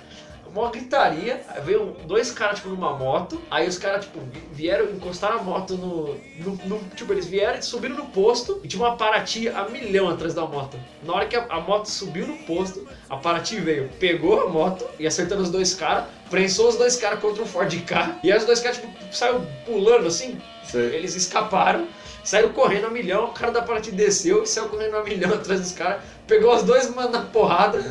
Uma 0.55 0.71
gritaria, 0.71 1.41
veio 1.65 1.97
dois 2.07 2.31
caras, 2.33 2.57
tipo, 2.59 2.71
numa 2.71 2.93
moto, 2.97 3.41
aí 3.51 3.69
os 3.69 3.79
caras, 3.79 4.05
tipo, 4.05 4.19
vi- 4.33 4.43
vieram, 4.53 4.87
encostaram 4.91 5.39
a 5.39 5.43
moto 5.43 5.75
no, 5.77 6.15
no, 6.39 6.57
no- 6.67 6.81
Tipo, 6.97 7.13
eles 7.13 7.27
vieram 7.27 7.59
e 7.59 7.63
subiram 7.63 7.95
no 7.97 8.07
posto 8.07 8.61
e 8.65 8.69
tinha 8.69 8.83
uma 8.85 8.97
Paraty 8.97 9.49
a 9.49 9.69
milhão 9.69 10.09
atrás 10.09 10.35
da 10.35 10.45
moto. 10.47 10.77
Na 11.03 11.15
hora 11.15 11.27
que 11.27 11.37
a, 11.37 11.45
a 11.49 11.61
moto 11.61 11.87
subiu 11.87 12.27
no 12.27 12.37
posto, 12.39 12.87
a 13.09 13.17
Paraty 13.17 13.57
veio, 13.61 13.89
pegou 14.01 14.41
a 14.41 14.49
moto 14.49 14.85
e 14.99 15.07
acertando 15.07 15.43
os 15.43 15.51
dois 15.51 15.73
caras, 15.75 16.05
prensou 16.29 16.69
os 16.69 16.77
dois 16.77 16.97
caras 16.97 17.21
contra 17.21 17.43
um 17.43 17.47
Ford 17.47 17.73
K, 17.85 18.19
e 18.25 18.33
aí 18.33 18.39
os 18.39 18.45
dois 18.45 18.61
caras, 18.61 18.79
tipo, 18.79 18.93
saiu 19.15 19.41
pulando 19.65 20.07
assim, 20.07 20.37
Sei. 20.65 20.95
eles 20.95 21.15
escaparam, 21.15 21.87
saíram 22.25 22.51
correndo 22.53 22.87
a 22.87 22.91
milhão, 22.91 23.25
o 23.27 23.33
cara 23.33 23.51
da 23.53 23.63
Paraty 23.63 23.91
desceu 23.93 24.43
e 24.43 24.47
saiu 24.47 24.69
correndo 24.69 24.97
a 24.97 25.03
milhão 25.05 25.33
atrás 25.35 25.61
dos 25.61 25.73
caras, 25.73 26.03
pegou 26.31 26.55
os 26.55 26.63
dois 26.63 26.89
mano 26.95 27.11
na 27.11 27.23
porrada 27.23 27.85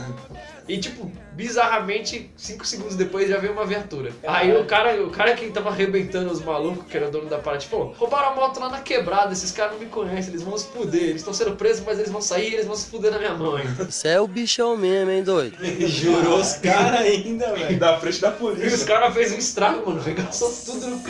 e 0.67 0.77
tipo, 0.77 1.11
bizarramente, 1.33 2.31
cinco 2.37 2.65
segundos 2.65 2.95
depois 2.95 3.27
já 3.27 3.37
veio 3.37 3.53
uma 3.53 3.65
viatura. 3.65 4.11
Aí 4.25 4.55
o 4.55 4.65
cara, 4.65 5.01
o 5.03 5.09
cara 5.09 5.33
que 5.33 5.49
tava 5.49 5.69
arrebentando 5.69 6.31
os 6.31 6.41
malucos, 6.41 6.85
que 6.87 6.95
era 6.95 7.07
o 7.07 7.11
dono 7.11 7.27
da 7.27 7.39
Paraty, 7.39 7.67
falou, 7.67 7.93
roubaram 7.97 8.29
a 8.29 8.35
moto 8.35 8.59
lá 8.59 8.69
na 8.69 8.79
quebrada, 8.79 9.33
esses 9.33 9.51
caras 9.51 9.73
não 9.73 9.79
me 9.79 9.87
conhecem, 9.87 10.29
eles 10.31 10.43
vão 10.43 10.57
se 10.57 10.67
fuder, 10.67 11.01
eles 11.01 11.17
estão 11.17 11.33
sendo 11.33 11.55
presos, 11.55 11.83
mas 11.85 11.97
eles 11.97 12.11
vão 12.11 12.21
sair 12.21 12.51
e 12.51 12.53
eles 12.53 12.65
vão 12.67 12.75
se 12.75 12.87
fuder 12.87 13.11
na 13.11 13.17
minha 13.17 13.33
mão 13.33 13.55
ainda. 13.55 13.85
Você 13.85 14.09
é 14.09 14.21
o 14.21 14.27
bichão 14.27 14.77
mesmo, 14.77 15.09
hein, 15.11 15.23
doido? 15.23 15.57
Jurou 15.87 16.39
os 16.39 16.53
caras 16.53 17.01
ainda, 17.01 17.51
velho. 17.53 17.79
Da 17.79 17.99
frente 17.99 18.21
da 18.21 18.29
E 18.29 18.31
os 18.33 18.37
polícia. 18.37 18.85
caras 18.85 19.13
fez 19.13 19.31
um 19.31 19.37
estrago, 19.37 19.85
mano, 19.89 20.01
regaçou 20.01 20.51
tudo, 20.65 21.01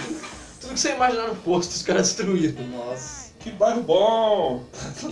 tudo 0.62 0.74
que 0.74 0.80
você 0.80 0.94
imaginar 0.94 1.28
no 1.28 1.36
posto, 1.36 1.72
os 1.72 1.84
caras 1.84 2.08
destruíram. 2.08 2.64
Nossa. 2.68 3.19
Que 3.40 3.52
bairro 3.52 3.82
bom! 3.84 4.64
Que 4.96 5.08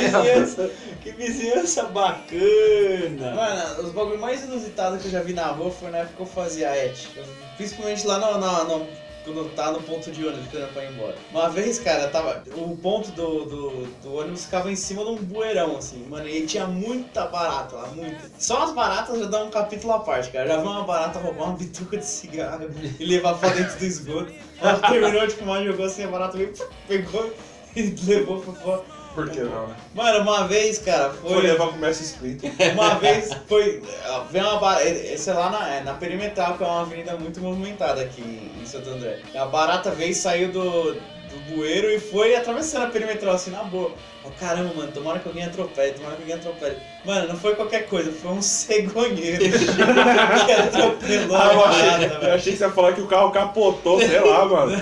vizinhança, 0.00 0.70
que 1.02 1.10
vizinhança 1.12 1.82
bacana. 1.84 3.34
Mano, 3.34 3.82
os 3.82 3.92
bagulho 3.92 4.18
mais 4.20 4.44
inusitados 4.44 5.00
que 5.02 5.08
eu 5.08 5.12
já 5.12 5.20
vi 5.22 5.32
na 5.32 5.46
rua 5.48 5.70
foi 5.70 5.90
na 5.90 5.98
época 5.98 6.14
que 6.16 6.22
eu 6.22 6.26
fazia 6.26 6.68
ética. 6.68 7.22
Principalmente 7.56 8.06
lá 8.06 8.18
no, 8.18 8.38
no, 8.38 8.78
no- 8.78 8.86
quando 9.32 9.54
tá 9.54 9.70
no 9.72 9.80
ponto 9.82 10.10
de 10.10 10.26
ônibus, 10.26 10.46
quando 10.50 10.62
eu 10.62 10.68
pra 10.68 10.84
ir 10.84 10.92
embora. 10.92 11.14
Uma 11.30 11.48
vez, 11.48 11.78
cara, 11.78 12.08
tava. 12.08 12.42
O 12.54 12.76
ponto 12.76 13.10
do, 13.12 13.44
do, 13.44 13.86
do 14.02 14.14
ônibus 14.14 14.44
ficava 14.44 14.70
em 14.70 14.76
cima 14.76 15.04
de 15.04 15.10
um 15.10 15.16
bueirão, 15.16 15.76
assim, 15.76 16.04
mano, 16.08 16.28
e 16.28 16.46
tinha 16.46 16.66
muita 16.66 17.26
barata 17.26 17.76
lá, 17.76 17.88
muita. 17.88 18.30
Só 18.38 18.64
as 18.64 18.72
baratas 18.72 19.18
já 19.18 19.26
dá 19.26 19.42
um 19.44 19.50
capítulo 19.50 19.92
à 19.92 20.00
parte, 20.00 20.30
cara. 20.30 20.48
Já 20.48 20.56
vi 20.58 20.66
uma 20.66 20.84
barata 20.84 21.18
roubar 21.18 21.44
uma 21.44 21.56
bituca 21.56 21.96
de 21.96 22.04
cigarro 22.04 22.68
e 22.98 23.04
levar 23.04 23.34
pra 23.34 23.50
dentro 23.50 23.78
do 23.78 23.84
esgoto. 23.84 24.32
Ela 24.60 24.78
terminou 24.78 25.26
de 25.26 25.34
fumar, 25.34 25.64
jogou 25.64 25.86
assim, 25.86 26.04
a 26.04 26.08
barata 26.08 26.36
veio, 26.36 26.52
pegou 26.86 27.32
e 27.76 27.82
levou 28.04 28.40
pra 28.40 28.52
fora. 28.54 28.97
Por 29.14 29.30
que 29.30 29.40
não, 29.40 29.66
né? 29.66 29.76
Mano, 29.94 30.20
uma 30.20 30.46
vez, 30.46 30.78
cara, 30.78 31.10
Foi 31.10 31.42
levar 31.42 31.68
pro 31.68 31.78
Mestre 31.78 32.06
Splinter. 32.06 32.52
uma 32.74 32.94
vez 32.94 33.30
foi. 33.46 33.82
Veio 34.30 34.44
uma 34.44 34.60
barata. 34.60 34.88
Esse 34.88 35.30
é 35.30 35.34
lá 35.34 35.50
na, 35.50 35.68
é 35.68 35.80
na 35.82 35.94
Perimetral, 35.94 36.56
que 36.56 36.62
é 36.62 36.66
uma 36.66 36.82
avenida 36.82 37.16
muito 37.16 37.40
movimentada 37.40 38.02
aqui 38.02 38.52
em 38.60 38.64
Santo 38.64 38.90
André. 38.90 39.20
A 39.34 39.46
barata 39.46 39.90
veio 39.90 40.12
e 40.12 40.14
saiu 40.14 40.52
do, 40.52 40.96
do 41.28 41.54
bueiro 41.54 41.90
e 41.90 41.98
foi 42.00 42.34
atravessando 42.34 42.84
a 42.86 42.88
perimetral 42.90 43.34
assim 43.34 43.50
na 43.50 43.62
boa. 43.64 43.92
Oh, 44.24 44.30
caramba, 44.30 44.74
mano, 44.74 44.90
tomara 44.92 45.18
que 45.20 45.28
alguém 45.28 45.44
atropele, 45.44 45.92
tomara 45.92 46.16
que 46.16 46.22
alguém 46.22 46.34
atropele. 46.34 46.76
Mano, 47.04 47.28
não 47.28 47.36
foi 47.36 47.54
qualquer 47.54 47.86
coisa, 47.86 48.10
foi 48.12 48.32
um 48.32 48.42
cegonheiro 48.42 49.38
que 49.38 50.52
atropelou 50.52 51.36
Ah, 51.36 51.52
eu 51.52 51.64
a 51.64 51.68
achei, 51.68 51.82
parada, 51.88 52.04
eu 52.04 52.20
velho. 52.20 52.34
achei 52.34 52.52
que 52.52 52.58
você 52.58 52.64
ia 52.64 52.70
falar 52.70 52.92
que 52.94 53.00
o 53.00 53.06
carro 53.06 53.30
capotou, 53.30 53.98
sei 54.00 54.20
lá, 54.20 54.44
mano. 54.46 54.72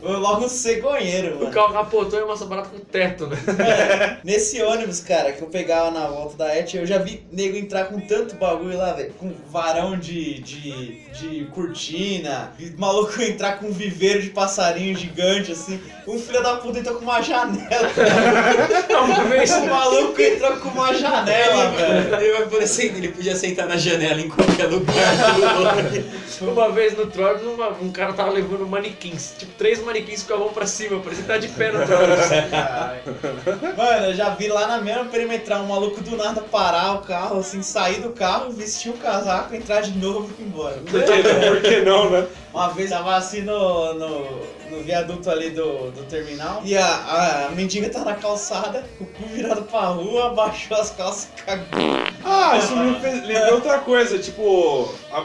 Foi 0.00 0.16
logo 0.16 0.44
um 0.44 0.48
cegonheiro, 0.48 1.36
O 1.36 1.40
mano. 1.40 1.50
carro 1.50 1.72
capotou 1.72 2.20
e 2.20 2.24
massa 2.24 2.44
barata 2.44 2.68
com 2.68 2.78
teto, 2.78 3.26
né? 3.26 3.36
Nesse 4.22 4.62
ônibus, 4.62 5.00
cara, 5.00 5.32
que 5.32 5.42
eu 5.42 5.48
pegava 5.48 5.90
na 5.90 6.06
volta 6.06 6.36
da 6.36 6.56
ET, 6.56 6.72
eu 6.74 6.86
já 6.86 6.98
vi 6.98 7.24
nego 7.32 7.56
entrar 7.56 7.86
com 7.86 7.98
tanto 8.00 8.36
bagulho 8.36 8.76
lá, 8.76 8.92
velho. 8.92 9.12
Com 9.18 9.32
varão 9.50 9.98
de, 9.98 10.40
de, 10.40 11.04
de 11.12 11.44
cortina, 11.46 12.52
maluco 12.76 13.20
entrar 13.22 13.58
com 13.58 13.66
um 13.66 13.72
viveiro 13.72 14.20
de 14.22 14.30
passarinho 14.30 14.96
gigante, 14.96 15.51
assim. 15.52 15.80
Um 16.06 16.18
filho 16.18 16.42
da 16.42 16.56
puta 16.56 16.78
entrou 16.78 16.96
com 16.96 17.04
uma 17.04 17.22
janela. 17.22 17.90
Uma 19.02 19.24
vez, 19.24 19.50
O 19.50 19.66
maluco 19.66 20.20
entrou 20.20 20.56
com 20.58 20.68
uma 20.68 20.94
janela, 20.94 21.70
velho. 21.70 22.16
Ele 22.20 22.32
vai 22.32 22.46
poder 22.48 22.66
sentar, 22.66 22.96
ele 22.98 23.08
podia 23.08 23.36
sentar 23.36 23.66
na 23.66 23.76
janela 23.76 24.20
em 24.20 24.28
qualquer 24.28 24.66
lugar 24.66 24.92
uma 26.40 26.70
vez 26.70 26.96
no 26.96 27.06
Trolls, 27.06 27.44
um 27.80 27.90
cara 27.90 28.12
tava 28.12 28.30
levando 28.30 28.66
manequins. 28.66 29.34
Tipo, 29.38 29.52
três 29.56 29.82
manequins 29.82 30.22
com 30.22 30.34
a 30.34 30.38
mão 30.38 30.48
pra 30.48 30.66
cima, 30.66 31.00
parecia 31.00 31.22
que 31.22 31.28
tava 31.28 31.40
de 31.40 31.48
pé 31.48 31.72
no 31.72 31.84
Trolls. 31.84 32.28
Mano, 33.76 34.06
eu 34.06 34.14
já 34.14 34.30
vi 34.30 34.48
lá 34.48 34.66
na 34.66 34.78
mesma 34.80 35.04
perimetral 35.06 35.62
um 35.62 35.68
maluco 35.68 36.00
do 36.00 36.16
nada 36.16 36.40
parar 36.42 36.94
o 36.94 36.98
carro, 37.00 37.38
assim, 37.38 37.62
sair 37.62 38.00
do 38.00 38.10
carro, 38.10 38.50
vestir 38.52 38.90
o 38.90 38.94
casaco, 38.94 39.54
entrar 39.54 39.82
de 39.82 39.96
novo 39.98 40.30
e 40.38 40.42
ir 40.42 40.46
embora. 40.46 40.78
Por 40.78 41.02
que, 41.02 41.48
por 41.48 41.60
que 41.60 41.80
não, 41.80 42.10
né? 42.10 42.26
Uma 42.52 42.68
vez 42.68 42.90
tava 42.90 43.16
assim 43.16 43.42
no, 43.42 43.94
no, 43.94 44.40
no 44.72 44.82
viaduto 44.82 45.30
ali 45.30 45.50
do, 45.50 45.90
do 45.90 46.02
terminal 46.04 46.62
e 46.64 46.76
a, 46.76 47.46
a, 47.48 47.50
mendiga 47.50 47.90
tá 47.90 48.00
na 48.00 48.14
calçada, 48.14 48.84
o 48.98 49.04
cu 49.04 49.24
virado 49.28 49.62
pra 49.62 49.80
rua, 49.88 50.28
abaixou 50.28 50.76
as 50.76 50.90
calças 50.90 51.28
e 51.36 51.42
cagou. 51.42 51.66
Ah, 52.24 52.56
isso 52.56 52.74
me 52.74 52.98
fez, 53.00 53.26
lembrou 53.26 53.54
outra 53.56 53.78
coisa, 53.80 54.18
tipo. 54.18 54.88
a- 55.12 55.24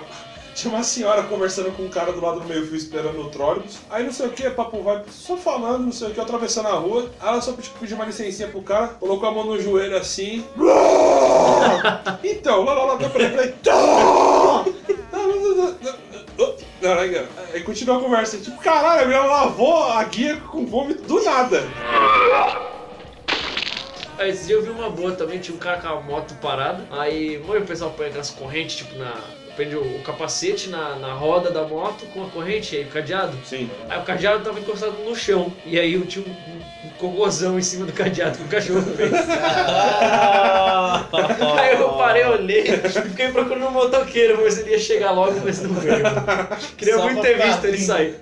tinha 0.58 0.74
uma 0.74 0.84
senhora 0.84 1.22
conversando 1.22 1.72
com 1.74 1.84
um 1.84 1.88
cara 1.88 2.12
do 2.12 2.20
lado 2.20 2.40
do 2.40 2.48
meio 2.48 2.66
fio 2.66 2.76
esperando 2.76 3.22
o 3.22 3.30
trólebus. 3.30 3.78
Aí 3.92 4.04
não 4.04 4.12
sei 4.12 4.26
o 4.26 4.32
que, 4.32 4.50
papo 4.50 4.82
vai, 4.82 5.04
só 5.12 5.38
falando, 5.38 5.86
não 5.86 5.92
sei 5.92 6.08
o 6.08 6.12
que, 6.16 6.20
atravessando 6.20 6.68
a 6.68 6.74
rua. 6.74 7.12
Aí 7.20 7.30
ela 7.30 7.40
só 7.42 7.54
tipo, 7.54 7.78
pediu 7.78 7.96
uma 7.96 8.06
licencinha 8.06 8.48
pro 8.48 8.64
cara, 8.64 8.88
colocou 8.88 9.30
a 9.30 9.32
mão 9.32 9.44
no 9.46 9.62
joelho 9.62 9.96
assim. 9.96 10.44
então, 12.24 12.64
lá 12.64 12.74
lá 12.74 12.94
lá, 12.94 13.00
falei, 13.08 13.54
"Tá!" 13.64 14.07
Aí 17.54 17.64
continua 17.64 17.98
a 17.98 18.02
conversa, 18.02 18.38
tipo, 18.38 18.58
caralho, 18.62 19.04
a 19.04 19.06
menina 19.06 19.26
lavou 19.26 19.84
a 19.84 20.04
guia 20.04 20.38
com 20.38 20.66
vômito 20.66 21.04
do 21.04 21.24
nada. 21.24 21.64
Aí 24.18 24.32
esse 24.32 24.48
dia 24.48 24.56
eu 24.56 24.64
vi 24.64 24.70
uma 24.70 24.90
boa 24.90 25.12
também, 25.12 25.40
tinha 25.40 25.56
um 25.56 25.60
cara 25.60 25.80
com 25.80 25.88
a 25.88 26.02
moto 26.02 26.34
parada. 26.42 26.88
Aí, 26.92 27.38
mano, 27.46 27.62
o 27.62 27.68
pessoal 27.68 27.92
põe 27.92 28.08
aquelas 28.08 28.32
correntes, 28.32 28.78
tipo, 28.78 28.96
na. 28.98 29.14
Prende 29.58 29.76
o, 29.76 30.00
capacete 30.04 30.70
na, 30.70 30.96
na 30.98 31.14
roda 31.14 31.50
da 31.50 31.64
moto 31.64 32.06
com 32.14 32.24
a 32.24 32.30
corrente, 32.30 32.76
aí 32.76 32.84
o 32.84 32.88
cadeado. 32.88 33.36
Sim. 33.44 33.68
Aí 33.90 34.00
o 34.00 34.04
cadeado 34.04 34.44
tava 34.44 34.60
encostado 34.60 34.94
no 35.04 35.16
chão. 35.16 35.52
E 35.66 35.80
aí 35.80 35.96
eu 35.96 36.06
tinha 36.06 36.24
um, 36.24 36.30
um, 36.30 36.88
um 36.88 36.90
cocôzão 37.00 37.58
em 37.58 37.62
cima 37.64 37.88
do 37.88 37.92
cadeado 37.92 38.38
que 38.38 38.44
o 38.44 38.48
cachorro 38.48 38.84
fez. 38.96 39.12
aí 41.58 41.74
eu 41.74 41.90
parei, 41.94 42.24
olhei 42.26 42.62
e 42.62 42.90
fiquei 42.90 43.32
procurando 43.32 43.66
um 43.66 43.72
motoqueiro, 43.72 44.50
se 44.52 44.62
ele 44.62 44.70
ia 44.72 44.80
chegar 44.80 45.10
logo, 45.10 45.42
mas 45.44 45.60
não 45.64 45.74
veio. 45.74 46.06
Queria 46.78 46.98
Só 46.98 47.06
muito 47.06 47.22
ter 47.22 47.42
visto 47.42 47.66
ele 47.66 47.80
sair. 47.80 48.16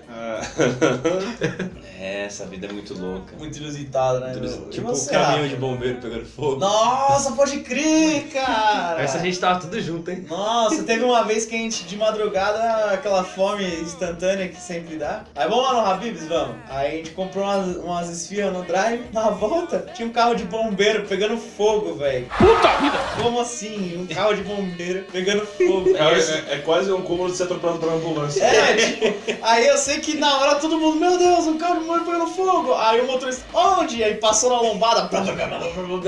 É, 2.06 2.26
essa 2.26 2.46
vida 2.46 2.68
é 2.68 2.72
muito 2.72 2.94
louca. 2.94 3.36
Muito 3.36 3.58
inusitado, 3.58 4.20
né? 4.20 4.34
E 4.36 4.70
Tipo 4.70 4.92
o 4.92 5.06
caminhão 5.08 5.48
de 5.48 5.56
bombeiro 5.56 5.98
pegando 6.00 6.24
fogo. 6.24 6.58
Nossa, 6.58 7.32
pode 7.32 7.62
crer, 7.62 8.28
cara! 8.34 9.02
Essa 9.02 9.18
a 9.18 9.22
gente 9.22 9.40
tava 9.40 9.60
tudo 9.60 9.82
junto, 9.82 10.12
hein? 10.12 10.24
Nossa, 10.30 10.84
teve 10.84 11.04
uma 11.04 11.24
vez 11.24 11.46
que 11.46 11.56
a 11.56 11.58
gente, 11.58 11.84
de 11.86 11.98
madrugada, 11.98 12.92
aquela 12.92 13.24
fome 13.24 13.66
instantânea 13.82 14.48
que 14.50 14.62
sempre 14.62 14.98
dá. 14.98 15.24
Aí 15.36 15.50
vamos 15.50 15.64
lá 15.66 15.74
no 15.74 15.80
Habibs, 15.90 16.28
vamos. 16.28 16.58
Aí 16.70 16.88
a 16.94 16.98
gente 16.98 17.10
comprou 17.12 17.44
umas, 17.44 17.76
umas 17.78 18.10
esfirras 18.10 18.54
no 18.54 18.62
drive. 18.64 19.06
Na 19.12 19.32
volta, 19.32 19.80
tinha 19.96 20.08
um 20.08 20.12
carro 20.12 20.36
de 20.36 20.44
bombeiro 20.44 21.08
pegando 21.08 21.38
fogo, 21.38 21.96
velho. 21.96 22.28
Puta 22.38 22.78
vida! 22.82 22.98
Como 23.20 23.40
assim? 23.40 23.98
Um 23.98 24.14
carro 24.14 24.36
de 24.36 24.44
bombeiro 24.44 25.06
pegando 25.12 25.44
fogo. 25.44 25.90
É, 25.98 26.52
é- 26.52 26.56
é 26.56 26.58
quase 26.60 26.92
um 26.92 27.02
cúmulo 27.02 27.32
de 27.32 27.38
ser 27.38 27.44
atropelado 27.44 27.80
por 27.80 27.90
ambulância. 27.92 28.44
É, 28.44 28.76
tipo, 28.76 29.36
aí 29.42 29.66
eu 29.66 29.78
sei 29.78 30.00
que 30.00 30.16
na 30.18 30.38
hora 30.38 30.56
todo 30.56 30.78
mundo, 30.78 30.98
meu 31.00 31.18
Deus, 31.18 31.48
um 31.48 31.58
carro 31.58 31.80
de 31.80 31.95
bombeiro 32.00 32.06
pegando 32.06 32.28
fogo. 32.28 32.74
Aí 32.76 33.02
o 33.02 33.08
motorista, 33.08 33.44
onde? 33.54 34.04
Aí 34.04 34.16
passou 34.16 34.50
na 34.50 34.62
lombada, 34.62 35.10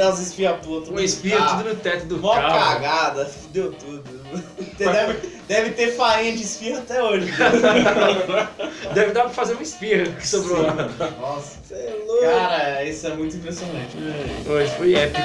as 0.07 0.19
esfirras 0.19 0.57
pulas. 0.65 0.87
Uma 0.89 1.01
espinha 1.01 1.37
Ah, 1.39 1.55
tudo 1.57 1.69
no 1.69 1.75
teto 1.75 2.05
do 2.05 2.17
Mó 2.17 2.33
carro. 2.35 2.59
cagada, 2.75 3.25
fudeu 3.25 3.71
tudo. 3.73 4.03
Deve, 4.77 5.19
deve 5.47 5.69
ter 5.71 5.95
farinha 5.95 6.33
de 6.35 6.43
esfirra 6.43 6.79
até 6.79 7.01
hoje. 7.01 7.31
Deve 8.93 9.11
dar 9.11 9.21
pra 9.23 9.29
fazer 9.29 9.53
uma 9.53 9.63
espirra 9.63 10.11
que 10.11 10.27
sobrou 10.27 10.61
lá. 10.61 10.73
Nossa, 11.19 11.57
você 11.63 11.73
é 11.73 11.97
louco. 12.05 12.23
Cara, 12.25 12.83
isso 12.83 13.07
é 13.07 13.13
muito 13.15 13.35
impressionante. 13.37 13.97
Hoje 14.47 14.71
foi 14.77 14.93
épico. 14.95 15.21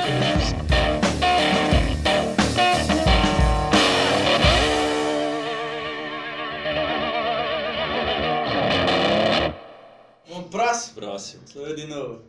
Próximo? 10.52 11.00
Próximo. 11.00 11.42
Sou 11.46 11.66
eu 11.66 11.74
de 11.74 11.86
novo. 11.86 12.22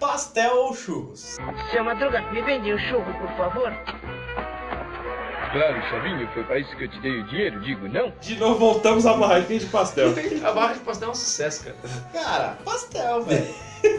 Pastel 0.00 0.54
ou 0.56 0.74
churros? 0.74 1.38
Seu 1.70 1.84
Madruga, 1.84 2.20
me 2.32 2.42
vende 2.42 2.74
um 2.74 2.78
churro, 2.78 3.14
por 3.18 3.28
favor. 3.36 3.72
Claro, 5.52 5.80
Chavinho, 5.88 6.28
foi 6.34 6.42
para 6.44 6.58
isso 6.58 6.76
que 6.76 6.84
eu 6.84 6.90
te 6.90 7.00
dei 7.00 7.20
o 7.20 7.26
dinheiro, 7.28 7.60
digo 7.60 7.88
não? 7.88 8.12
De 8.20 8.36
novo 8.36 8.58
voltamos 8.58 9.06
à 9.06 9.14
barraquinha 9.14 9.60
de 9.60 9.66
pastel. 9.66 10.08
A 10.44 10.52
barra 10.52 10.74
de 10.74 10.80
pastel 10.80 11.08
é 11.08 11.10
um 11.12 11.14
sucesso, 11.14 11.64
cara. 11.64 11.76
Cara, 12.12 12.58
pastel, 12.62 13.22
velho. 13.22 13.54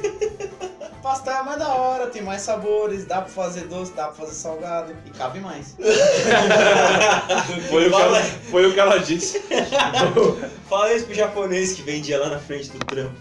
pastel 1.07 1.33
é 1.37 1.43
mais 1.43 1.57
da 1.59 1.69
hora, 1.69 2.07
tem 2.07 2.21
mais 2.21 2.41
sabores, 2.41 3.05
dá 3.05 3.21
pra 3.21 3.29
fazer 3.29 3.61
doce, 3.67 3.93
dá 3.93 4.05
pra 4.05 4.13
fazer 4.13 4.33
salgado 4.33 4.93
e 5.05 5.09
cabe 5.11 5.39
mais. 5.39 5.75
Foi 7.69 7.87
o, 7.87 7.91
que 7.91 8.01
ela, 8.01 8.21
foi 8.51 8.65
o 8.67 8.73
que 8.73 8.79
ela 8.79 8.97
disse. 8.99 9.41
Fala 10.69 10.93
isso 10.93 11.05
pro 11.05 11.13
japonês 11.13 11.73
que 11.73 11.81
vendia 11.81 12.19
lá 12.19 12.29
na 12.29 12.39
frente 12.39 12.69
do 12.69 12.79
trampo. 12.79 13.13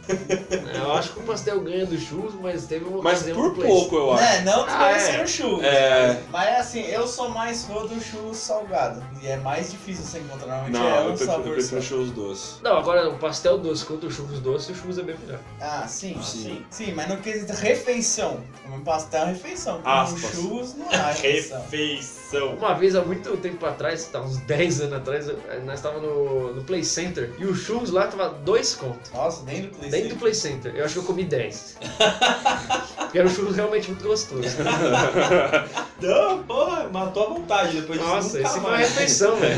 Eu 0.75 0.92
acho 0.92 1.12
que 1.12 1.20
o 1.20 1.22
pastel 1.22 1.61
ganha 1.61 1.87
do 1.87 1.96
churros, 1.99 2.35
mas 2.40 2.64
teve 2.66 2.85
uma 2.87 3.03
Mas 3.03 3.22
por 3.22 3.55
pouco, 3.55 3.96
eu 3.96 4.12
acho. 4.14 4.22
É, 4.25 4.42
não 4.42 4.62
Ah, 4.62 4.92
desmerecendo 4.92 5.18
é. 5.18 5.25
o 5.25 5.29
churros. 5.29 5.64
É. 5.64 6.20
Mas 6.31 6.49
é 6.49 6.57
assim, 6.57 6.81
eu 6.87 7.07
sou 7.07 7.29
mais 7.29 7.64
fã 7.64 7.87
do 7.87 8.01
churros 8.01 8.37
salgado. 8.37 9.03
E 9.22 9.29
é 9.29 9.37
mais 9.37 9.70
difícil 9.70 10.05
você 10.05 10.18
encontrar. 10.18 10.46
Normalmente 10.68 10.72
Não, 10.72 10.87
é 10.87 10.99
eu 10.99 11.03
um 11.03 11.07
prefiro, 11.09 11.31
eu 11.31 11.37
sabor 11.37 11.53
prefiro 11.55 11.83
só. 11.83 11.88
churros 11.88 12.11
doces. 12.11 12.59
Não, 12.62 12.77
agora 12.79 13.09
o 13.09 13.18
pastel 13.18 13.59
doce 13.59 13.85
contra 13.85 14.09
o 14.09 14.11
churros 14.12 14.40
doce, 14.40 14.72
o 14.72 14.75
churros 14.75 14.99
é 14.99 15.03
bem 15.03 15.16
melhor. 15.25 15.38
Ah, 15.61 15.87
sim. 15.87 16.20
Sim. 16.22 16.64
Sim, 16.70 16.92
mas 16.94 17.09
no 17.09 17.16
quesito 17.18 17.53
refeição. 17.78 18.40
Um 18.72 18.80
pastel 18.80 19.20
é 19.20 19.24
uma 19.24 19.32
refeição. 19.32 19.80
Aspas. 19.84 20.30
churros 20.32 20.74
não 20.74 20.90
é 20.90 20.96
refeição. 21.12 21.60
Refeição. 21.62 22.54
Uma 22.56 22.74
vez, 22.74 22.94
há 22.96 23.02
muito 23.02 23.36
tempo 23.36 23.64
atrás, 23.64 24.04
tá, 24.06 24.20
uns 24.20 24.38
10 24.38 24.80
anos 24.82 24.92
atrás, 24.94 25.28
eu- 25.28 25.38
nós 25.64 25.80
tava 25.80 26.00
no, 26.00 26.52
no 26.54 26.64
Play 26.64 26.84
Center 26.84 27.32
e 27.38 27.44
o 27.44 27.54
churros 27.54 27.90
lá 27.90 28.06
tava 28.08 28.28
dois 28.30 28.74
contos. 28.74 29.10
Nossa, 29.12 29.44
dentro 29.44 29.70
do 29.70 29.88
Dentro 29.88 30.08
do 30.10 30.16
PlayStation. 30.16 30.18
Play 30.18 30.34
Center. 30.34 30.74
Eu 30.76 30.84
acho 30.84 30.94
que 30.94 31.00
eu 31.00 31.04
comi 31.04 31.24
10. 31.24 31.76
Porque 32.98 33.18
era 33.18 33.28
um 33.28 33.30
churros 33.30 33.56
realmente 33.56 33.88
muito 33.90 34.06
gostoso. 34.06 34.42
Não, 36.00 36.42
porra, 36.42 36.88
matou 36.92 37.24
a 37.24 37.28
vontade 37.30 37.80
depois 37.80 37.98
disso. 37.98 38.10
Nossa, 38.12 38.40
esse 38.40 38.50
foi 38.50 38.60
uma 38.60 38.76
refeição, 38.76 39.36
velho. 39.40 39.56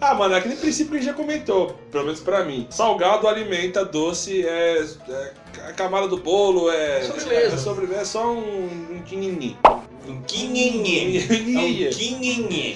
Ah, 0.00 0.14
mano, 0.14 0.34
é 0.34 0.38
aquele 0.38 0.56
princípio 0.56 0.90
que 0.92 0.96
a 0.96 1.00
gente 1.00 1.08
já 1.10 1.14
comentou, 1.14 1.78
pelo 1.92 2.04
menos 2.04 2.20
pra 2.20 2.44
mim. 2.44 2.66
Salgado 2.70 3.28
alimenta, 3.28 3.84
doce 3.84 4.44
é, 4.46 4.78
é 5.08 5.32
a 5.66 5.72
camada 5.72 6.08
do 6.08 6.18
bolo, 6.18 6.70
é. 6.70 7.02
Sobremesa. 7.02 7.54
É, 7.54 7.58
sobremesa, 7.58 8.00
é 8.00 8.04
só 8.04 8.32
um, 8.32 8.96
um 8.96 9.02
quinini. 9.04 9.56
Um. 9.64 9.70
É 10.06 10.10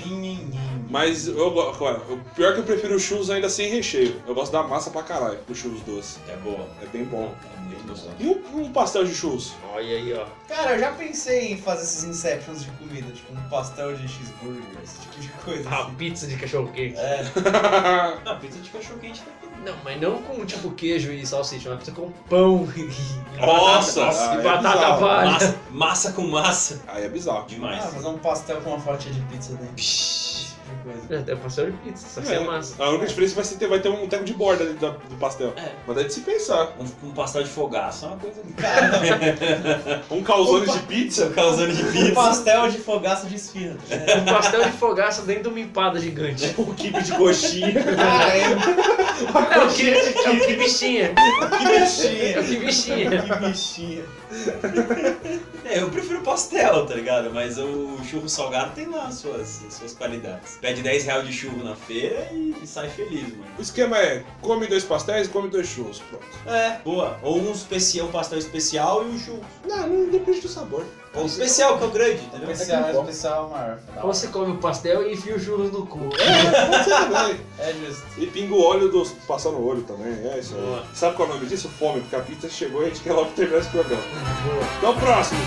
um. 0.08 0.52
Mas 0.90 1.26
eu 1.26 1.50
gosto. 1.50 1.82
O 2.12 2.18
pior 2.34 2.50
é 2.50 2.52
que 2.52 2.60
eu 2.60 2.64
prefiro 2.64 2.94
o 2.96 2.98
churros 2.98 3.30
ainda 3.30 3.48
sem 3.48 3.70
recheio. 3.70 4.20
Eu 4.26 4.34
gosto 4.34 4.52
da 4.52 4.62
massa 4.62 4.90
pra 4.90 5.02
caralho, 5.02 5.38
o 5.48 5.54
churros 5.54 5.80
doce. 5.82 6.18
É 6.28 6.36
boa. 6.36 6.68
É 6.82 6.86
bem 6.86 7.04
bom. 7.04 7.34
É 7.44 7.52
gostoso. 7.92 8.10
E 8.18 8.26
um, 8.26 8.62
um 8.62 8.72
pastel 8.72 9.04
de 9.04 9.14
churros? 9.14 9.54
Olha 9.72 9.96
aí, 9.96 10.12
ó. 10.12 10.26
Cara, 10.48 10.72
eu 10.72 10.80
já 10.80 10.92
pensei 10.92 11.52
em 11.52 11.56
fazer 11.56 11.82
esses 11.82 12.04
inceptions 12.04 12.64
de 12.64 12.70
comida, 12.72 13.10
tipo 13.12 13.32
um 13.32 13.48
pastel 13.48 13.94
de 13.96 14.08
cheeseburger, 14.08 14.62
esse 14.82 15.00
tipo 15.00 15.20
de 15.20 15.28
coisa. 15.44 15.68
A 15.70 15.82
assim. 15.82 15.94
pizza 15.94 16.26
de 16.26 16.36
cachorro 16.36 16.70
quente. 16.72 16.98
É, 16.98 17.24
Ah, 18.26 18.34
pizza 18.36 18.58
de 18.58 18.70
cachorro 18.70 18.98
quente 19.00 19.22
tá 19.22 19.30
Não, 19.64 19.74
mas 19.84 20.00
não 20.00 20.20
com 20.22 20.44
tipo 20.44 20.70
queijo 20.72 21.12
e 21.12 21.24
salsicha, 21.24 21.70
uma 21.70 21.76
pizza 21.76 21.92
com 21.92 22.10
pão 22.28 22.68
e, 22.76 23.40
Nossa, 23.40 24.06
batata, 24.06 24.34
e 24.34 24.38
é 24.38 24.42
batata 24.42 24.76
bizarro. 24.78 25.00
palha. 25.00 25.30
Massa, 25.30 25.56
massa 25.70 26.12
com 26.12 26.26
massa. 26.26 26.82
Aí 26.88 27.04
é 27.04 27.08
bizarro. 27.08 27.46
Demais. 27.46 27.84
ah, 27.84 27.88
fazer 27.88 28.08
um 28.08 28.18
pastel 28.18 28.60
com 28.60 28.70
uma 28.70 28.80
fatia 28.80 29.12
de 29.12 29.20
pizza 29.22 29.54
dentro. 29.54 29.74
Psh, 29.74 30.41
coisa. 30.82 31.24
É, 31.28 31.32
é 31.32 31.36
pastel 31.36 31.70
de 31.70 31.76
pizza, 31.78 32.06
só 32.08 32.20
que 32.20 32.26
sem 32.26 32.36
É, 32.36 32.40
massa. 32.40 32.82
A 32.82 32.88
única 32.90 33.06
diferença 33.06 33.34
vai 33.34 33.44
ser 33.44 33.56
ter, 33.56 33.68
vai 33.68 33.80
ter 33.80 33.88
um 33.88 34.06
teco 34.08 34.24
de 34.24 34.34
borda 34.34 34.64
dentro 34.64 34.80
da- 34.80 34.96
do 35.08 35.16
pastel. 35.16 35.52
É. 35.56 35.72
Mas 35.86 35.96
é 35.98 36.04
de 36.04 36.12
se 36.14 36.20
pensar. 36.20 36.72
Um, 36.78 37.08
um 37.08 37.10
pastel 37.12 37.42
de 37.42 37.48
fogaço 37.50 38.04
é 38.04 38.08
uma 38.08 38.16
coisa. 38.18 38.42
Um 40.10 40.22
calzone 40.22 40.66
de 40.70 40.78
pizza. 40.80 41.30
Causando 41.30 41.72
de 41.72 41.82
Um 41.82 41.92
pizza. 41.92 42.12
pastel 42.12 42.68
de 42.70 42.78
fogaço 42.78 43.26
de 43.26 43.34
esfirra. 43.36 43.76
ligado? 43.88 44.20
Um 44.22 44.24
pastel 44.34 44.64
de 44.64 44.72
fogaça 44.72 45.22
dentro 45.22 45.42
de 45.44 45.48
uma 45.48 45.60
empada 45.60 45.98
gigante. 46.00 46.54
Um 46.58 46.72
kibe 46.74 47.02
de 47.02 47.12
coxinha. 47.12 47.72
Cara, 47.72 48.36
é 48.36 48.42
É 48.42 49.64
o 49.64 49.68
que, 49.68 49.90
é 49.90 50.30
o 50.30 50.40
que 50.46 50.56
bichinha. 50.56 51.12
que 51.14 51.66
É 51.66 51.80
bichinha. 51.80 52.40
o 52.40 52.44
que 52.44 52.56
bichinha. 52.56 53.22
Que 53.22 53.46
bichinha. 53.46 54.04
É, 55.64 55.78
eu 55.80 55.90
prefiro 55.90 56.20
pastel, 56.22 56.84
tá 56.86 56.94
ligado? 56.94 57.32
Mas 57.32 57.56
o 57.56 57.96
churro 58.04 58.28
salgado 58.28 58.74
tem 58.74 58.86
lá 58.86 59.06
as 59.06 59.14
suas, 59.14 59.64
as 59.64 59.74
suas 59.74 59.94
qualidades. 59.94 60.58
Pede 60.60 60.82
10 60.82 61.04
reais 61.04 61.26
de 61.26 61.32
churro 61.32 61.64
na 61.64 61.74
feira 61.74 62.28
e, 62.32 62.54
e 62.62 62.66
sai 62.66 62.90
feliz, 62.90 63.30
mano. 63.30 63.44
O 63.58 63.62
esquema 63.62 63.96
é: 63.96 64.24
come 64.40 64.66
dois 64.66 64.84
pastéis, 64.84 65.28
come 65.28 65.48
dois 65.48 65.68
churros. 65.68 66.00
Pronto. 66.00 66.26
É, 66.46 66.78
boa. 66.84 67.18
Ou 67.22 67.38
um, 67.38 67.52
especial, 67.52 68.08
um 68.08 68.10
pastel 68.10 68.38
especial 68.38 69.04
e 69.06 69.10
um 69.10 69.18
churro. 69.18 69.44
Não, 69.66 69.88
não 69.88 70.10
depende 70.10 70.40
do 70.40 70.48
sabor. 70.48 70.84
Ou 71.14 71.26
especial, 71.26 71.76
que 71.76 71.84
é 71.84 71.86
o 71.86 71.90
grande, 71.90 72.24
entendeu? 72.24 72.50
Especial, 72.50 72.84
é 72.84 72.92
especial 72.92 73.50
maior. 73.50 73.78
Ou 74.02 74.14
você 74.14 74.28
come 74.28 74.52
o 74.52 74.58
pastel 74.58 75.06
e 75.06 75.12
enfia 75.12 75.36
o 75.36 75.40
churros 75.40 75.70
no 75.70 75.86
cu. 75.86 76.08
Também. 76.08 77.40
É 77.58 77.72
justo. 77.74 78.06
E 78.16 78.26
pinga 78.28 78.54
o 78.54 78.62
óleo 78.62 78.88
dos. 78.88 79.10
passar 79.28 79.50
no 79.50 79.62
olho 79.62 79.82
também. 79.82 80.12
É 80.30 80.38
isso 80.38 80.54
aí. 80.54 80.82
Sabe 80.94 81.16
qual 81.16 81.28
é 81.28 81.32
o 81.32 81.34
nome 81.34 81.46
disso? 81.46 81.68
Fome, 81.68 82.00
porque 82.00 82.16
a 82.16 82.20
pizza 82.20 82.48
chegou 82.48 82.82
e 82.82 82.86
a 82.86 82.88
gente 82.88 83.00
quer 83.02 83.12
logo 83.12 83.30
terminar 83.32 83.60
esse 83.60 83.68
programa. 83.68 84.02
Boa. 84.02 84.66
Então, 84.78 84.98
próximo. 84.98 85.40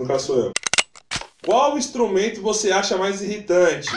No 0.00 0.06
caso 0.06 0.26
sou 0.26 0.38
eu. 0.38 0.52
Qual 1.44 1.76
instrumento 1.76 2.40
você 2.40 2.72
acha 2.72 2.96
mais 2.96 3.20
irritante? 3.20 3.90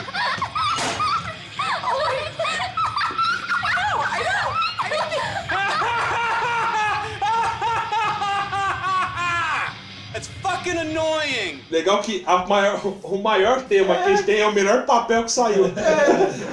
Annoying! 11.04 11.60
Legal 11.70 12.00
que 12.02 12.22
a 12.26 12.46
maior- 12.46 12.80
o 13.02 13.18
maior 13.18 13.62
tema 13.62 13.96
que 13.96 14.08
eles 14.10 14.22
têm 14.24 14.40
é 14.40 14.46
o 14.46 14.52
melhor 14.52 14.84
papel 14.86 15.24
que 15.24 15.32
saiu. 15.32 15.64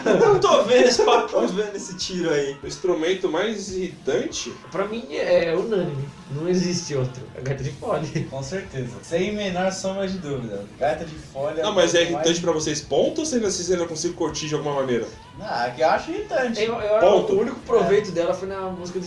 Eu 0.06 0.20
não 0.34 0.40
tô 0.40 0.64
vendo 0.64 0.88
esse 0.88 1.04
papo, 1.04 1.30
tô 1.30 1.48
vendo 1.48 1.76
esse 1.76 1.96
tiro 1.96 2.32
aí. 2.32 2.56
O 2.64 2.68
instrumento 2.68 3.30
mais 3.30 3.72
irritante? 3.72 4.54
Pra 4.72 4.86
mim 4.88 5.06
é 5.12 5.54
unânime. 5.56 6.08
Não 6.32 6.48
existe 6.48 6.96
outro. 6.96 7.22
A 7.38 7.42
gaita 7.42 7.64
de 7.64 7.72
fole. 7.72 8.08
Com 8.30 8.42
certeza. 8.42 8.92
Sem 9.02 9.34
menor 9.36 9.72
sombra 9.72 10.08
de 10.08 10.18
dúvida. 10.18 10.64
Gaita 10.80 11.04
de 11.04 11.16
folha. 11.16 11.62
Não, 11.62 11.74
mas 11.74 11.94
é 11.94 12.00
mais- 12.00 12.10
irritante 12.12 12.42
pra 12.42 12.52
vocês, 12.54 12.80
ponto, 12.82 13.20
ou 13.20 13.26
você 13.26 13.36
ainda, 13.36 13.52
vocês 13.52 13.70
ainda 13.72 13.86
conseguem 13.86 14.16
curtir 14.16 14.48
de 14.48 14.56
alguma 14.56 14.76
maneira? 14.76 15.06
Ah, 15.44 15.72
que 15.76 15.82
eu 15.82 15.90
acho 15.90 16.12
irritante. 16.12 16.62
Eu, 16.62 16.76
eu, 16.80 17.00
Ponto. 17.00 17.34
o 17.34 17.40
único 17.42 17.60
proveito 17.62 18.12
dela 18.12 18.34
foi 18.34 18.48
na 18.48 18.62
música 18.70 19.00
do 19.00 19.06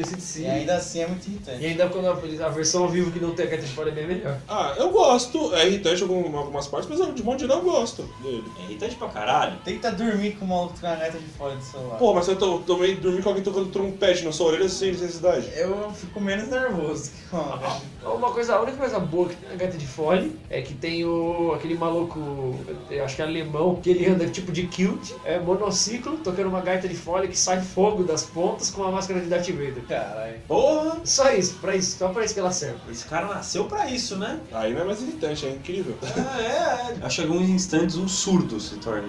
ACDC. 0.00 0.42
E 0.42 0.46
ainda 0.46 0.76
assim 0.76 1.00
é 1.00 1.06
muito 1.06 1.26
irritante. 1.28 1.60
E 1.62 1.66
ainda 1.66 1.88
quando 1.88 2.06
a, 2.06 2.12
a 2.46 2.48
versão 2.48 2.84
ao 2.84 2.88
vivo 2.88 3.10
que 3.10 3.18
não 3.20 3.32
tem 3.34 3.46
a 3.46 3.56
de 3.56 3.66
fole 3.66 3.90
é 3.90 3.94
bem 3.94 4.06
melhor. 4.06 4.38
Ah, 4.48 4.74
eu 4.78 4.90
gosto. 4.90 5.54
É 5.54 5.66
irritante 5.66 6.00
em 6.00 6.08
algum- 6.08 6.36
algumas 6.36 6.66
partes, 6.68 6.88
mas 6.88 7.00
eu, 7.00 7.12
de 7.12 7.22
modo 7.22 7.40
geral 7.40 7.58
eu 7.58 7.64
gosto 7.64 8.02
dele. 8.22 8.44
É 8.60 8.62
irritante 8.70 8.94
pra 8.96 9.08
caralho. 9.08 9.56
Tenta 9.64 9.90
dormir 9.90 10.32
com 10.36 10.44
o 10.44 10.48
maluco 10.48 10.74
com 10.80 10.86
a 10.86 10.94
gaita 10.94 11.18
de 11.18 11.24
folha 11.36 11.56
do 11.56 11.62
celular. 11.64 11.98
Pô, 11.98 12.14
mas 12.14 12.28
eu 12.28 12.36
tô, 12.36 12.58
também 12.60 12.94
dormi 12.96 13.22
com 13.22 13.28
alguém 13.30 13.44
tocando 13.44 13.70
trompete 13.70 14.24
na 14.24 14.32
sua 14.32 14.48
orelha 14.48 14.68
sem 14.68 14.92
necessidade. 14.92 15.48
Eu 15.56 15.90
fico 15.94 16.20
menos 16.20 16.48
nervoso 16.48 17.10
que 17.10 17.36
a 17.36 17.78
de 18.00 18.06
Uma 18.06 18.30
coisa, 18.32 18.54
a 18.54 18.60
única 18.62 18.76
coisa 18.78 18.98
boa 18.98 19.28
que 19.28 19.36
tem 19.36 19.48
na 19.50 19.56
gaita 19.56 19.76
de 19.76 19.86
fole 19.86 20.38
é 20.48 20.62
que 20.62 20.74
tem 20.74 21.04
o 21.04 21.52
aquele 21.54 21.74
maluco, 21.76 22.54
eu 22.90 23.04
acho 23.04 23.16
que 23.16 23.22
é 23.22 23.24
alemão, 23.24 23.76
que 23.76 23.90
ele 23.90 24.06
anda 24.06 24.26
tipo 24.28 24.52
de 24.52 24.66
kilt, 24.66 25.12
é 25.24 25.38
monociclo, 25.72 26.18
tocando 26.18 26.48
uma 26.48 26.60
gaita 26.60 26.86
de 26.86 26.94
fole 26.94 27.28
que 27.28 27.38
sai 27.38 27.60
fogo 27.62 28.04
das 28.04 28.22
pontas 28.22 28.70
com 28.70 28.84
a 28.84 28.90
máscara 28.90 29.20
de 29.20 29.26
Darth 29.26 29.48
Vader. 29.48 29.82
Caralho. 29.88 30.40
Porra! 30.46 31.00
Só 31.04 31.32
isso, 31.32 31.54
pra 31.60 31.74
isso, 31.74 31.98
só 31.98 32.08
pra 32.08 32.24
isso 32.24 32.34
que 32.34 32.40
ela 32.40 32.52
serve. 32.52 32.78
Esse 32.90 33.04
cara 33.06 33.26
nasceu 33.26 33.64
pra 33.64 33.88
isso, 33.90 34.16
né? 34.16 34.38
Aí 34.52 34.74
não 34.74 34.82
é 34.82 34.84
mais 34.84 35.00
irritante, 35.00 35.46
é 35.46 35.50
incrível. 35.50 35.96
Ah, 36.02 36.40
é, 36.40 36.92
é. 37.00 37.06
Acho 37.06 37.22
que 37.22 37.28
alguns 37.28 37.48
instantes 37.48 37.96
um 37.96 38.06
surdo 38.06 38.60
se 38.60 38.76
torna 38.76 39.08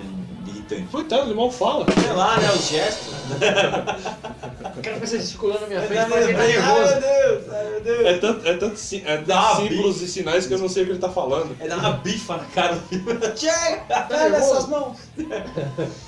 irritante. 0.50 0.84
Coitado, 0.92 1.24
ele 1.28 1.34
mal 1.34 1.52
fala. 1.52 1.86
Sei 2.02 2.12
lá, 2.14 2.38
né? 2.40 2.52
Os 2.52 2.68
gestos. 2.68 3.14
O 4.78 4.82
cara 4.82 4.96
começa 4.96 5.18
gesticulando 5.18 5.62
na 5.62 5.68
minha 5.68 5.82
frente, 5.82 6.00
Ai, 6.00 6.10
tá 6.10 6.16
meu 6.18 6.38
nervoso. 6.38 6.94
Deus, 7.00 7.54
ai, 7.54 7.70
meu 7.70 7.82
Deus. 7.82 8.06
É 8.06 8.18
tanto, 8.18 8.48
é 8.48 8.54
tanto, 8.58 8.78
si- 8.78 9.04
é 9.06 9.18
tanto 9.18 9.56
símbolos 9.68 10.02
e 10.02 10.08
sinais 10.08 10.46
que 10.48 10.54
eu 10.54 10.60
não 10.60 10.70
sei 10.70 10.84
o 10.84 10.86
que 10.88 10.92
ele 10.94 11.00
tá 11.00 11.10
falando. 11.10 11.56
É 11.60 11.68
dar 11.68 11.78
uma 11.78 11.92
bifa 11.94 12.38
na 12.38 12.46
cara 12.46 12.76
do 12.76 12.82
Chega! 13.38 13.78
Tá 13.88 14.02
Pega 14.04 14.38
essas 14.38 14.68
mãos! 14.68 14.98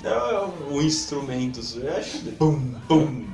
Não, 0.02 0.30
é 0.30 0.48
o 0.70 0.82
instrumento, 0.82 1.60
eu 1.76 1.96
acho. 1.96 2.18
Bum, 2.38 2.74
bum, 2.88 3.24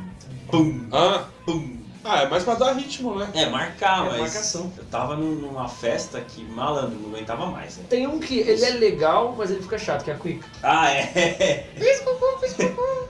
bum, 0.50 0.80
Ah, 0.92 1.24
bum. 1.46 1.81
Ah, 2.04 2.22
é 2.22 2.28
mais 2.28 2.42
pra 2.44 2.54
dar 2.54 2.72
ritmo, 2.72 3.16
né? 3.16 3.28
É, 3.34 3.46
marcar, 3.48 4.06
É, 4.06 4.10
mas. 4.10 4.20
marcação. 4.20 4.72
Eu 4.76 4.84
tava 4.84 5.16
num- 5.16 5.34
numa 5.36 5.68
festa 5.68 6.20
que 6.20 6.42
malandro, 6.44 6.98
não 6.98 7.10
aguentava 7.10 7.46
mais, 7.46 7.76
né? 7.76 7.84
Tem 7.88 8.06
um 8.06 8.18
que 8.18 8.38
ele 8.40 8.64
é 8.64 8.70
legal, 8.70 9.34
mas 9.36 9.50
ele 9.50 9.62
fica 9.62 9.78
chato, 9.78 10.04
que 10.04 10.10
é 10.10 10.14
a 10.14 10.18
Quick. 10.18 10.42
Ah, 10.62 10.90
é. 10.90 11.66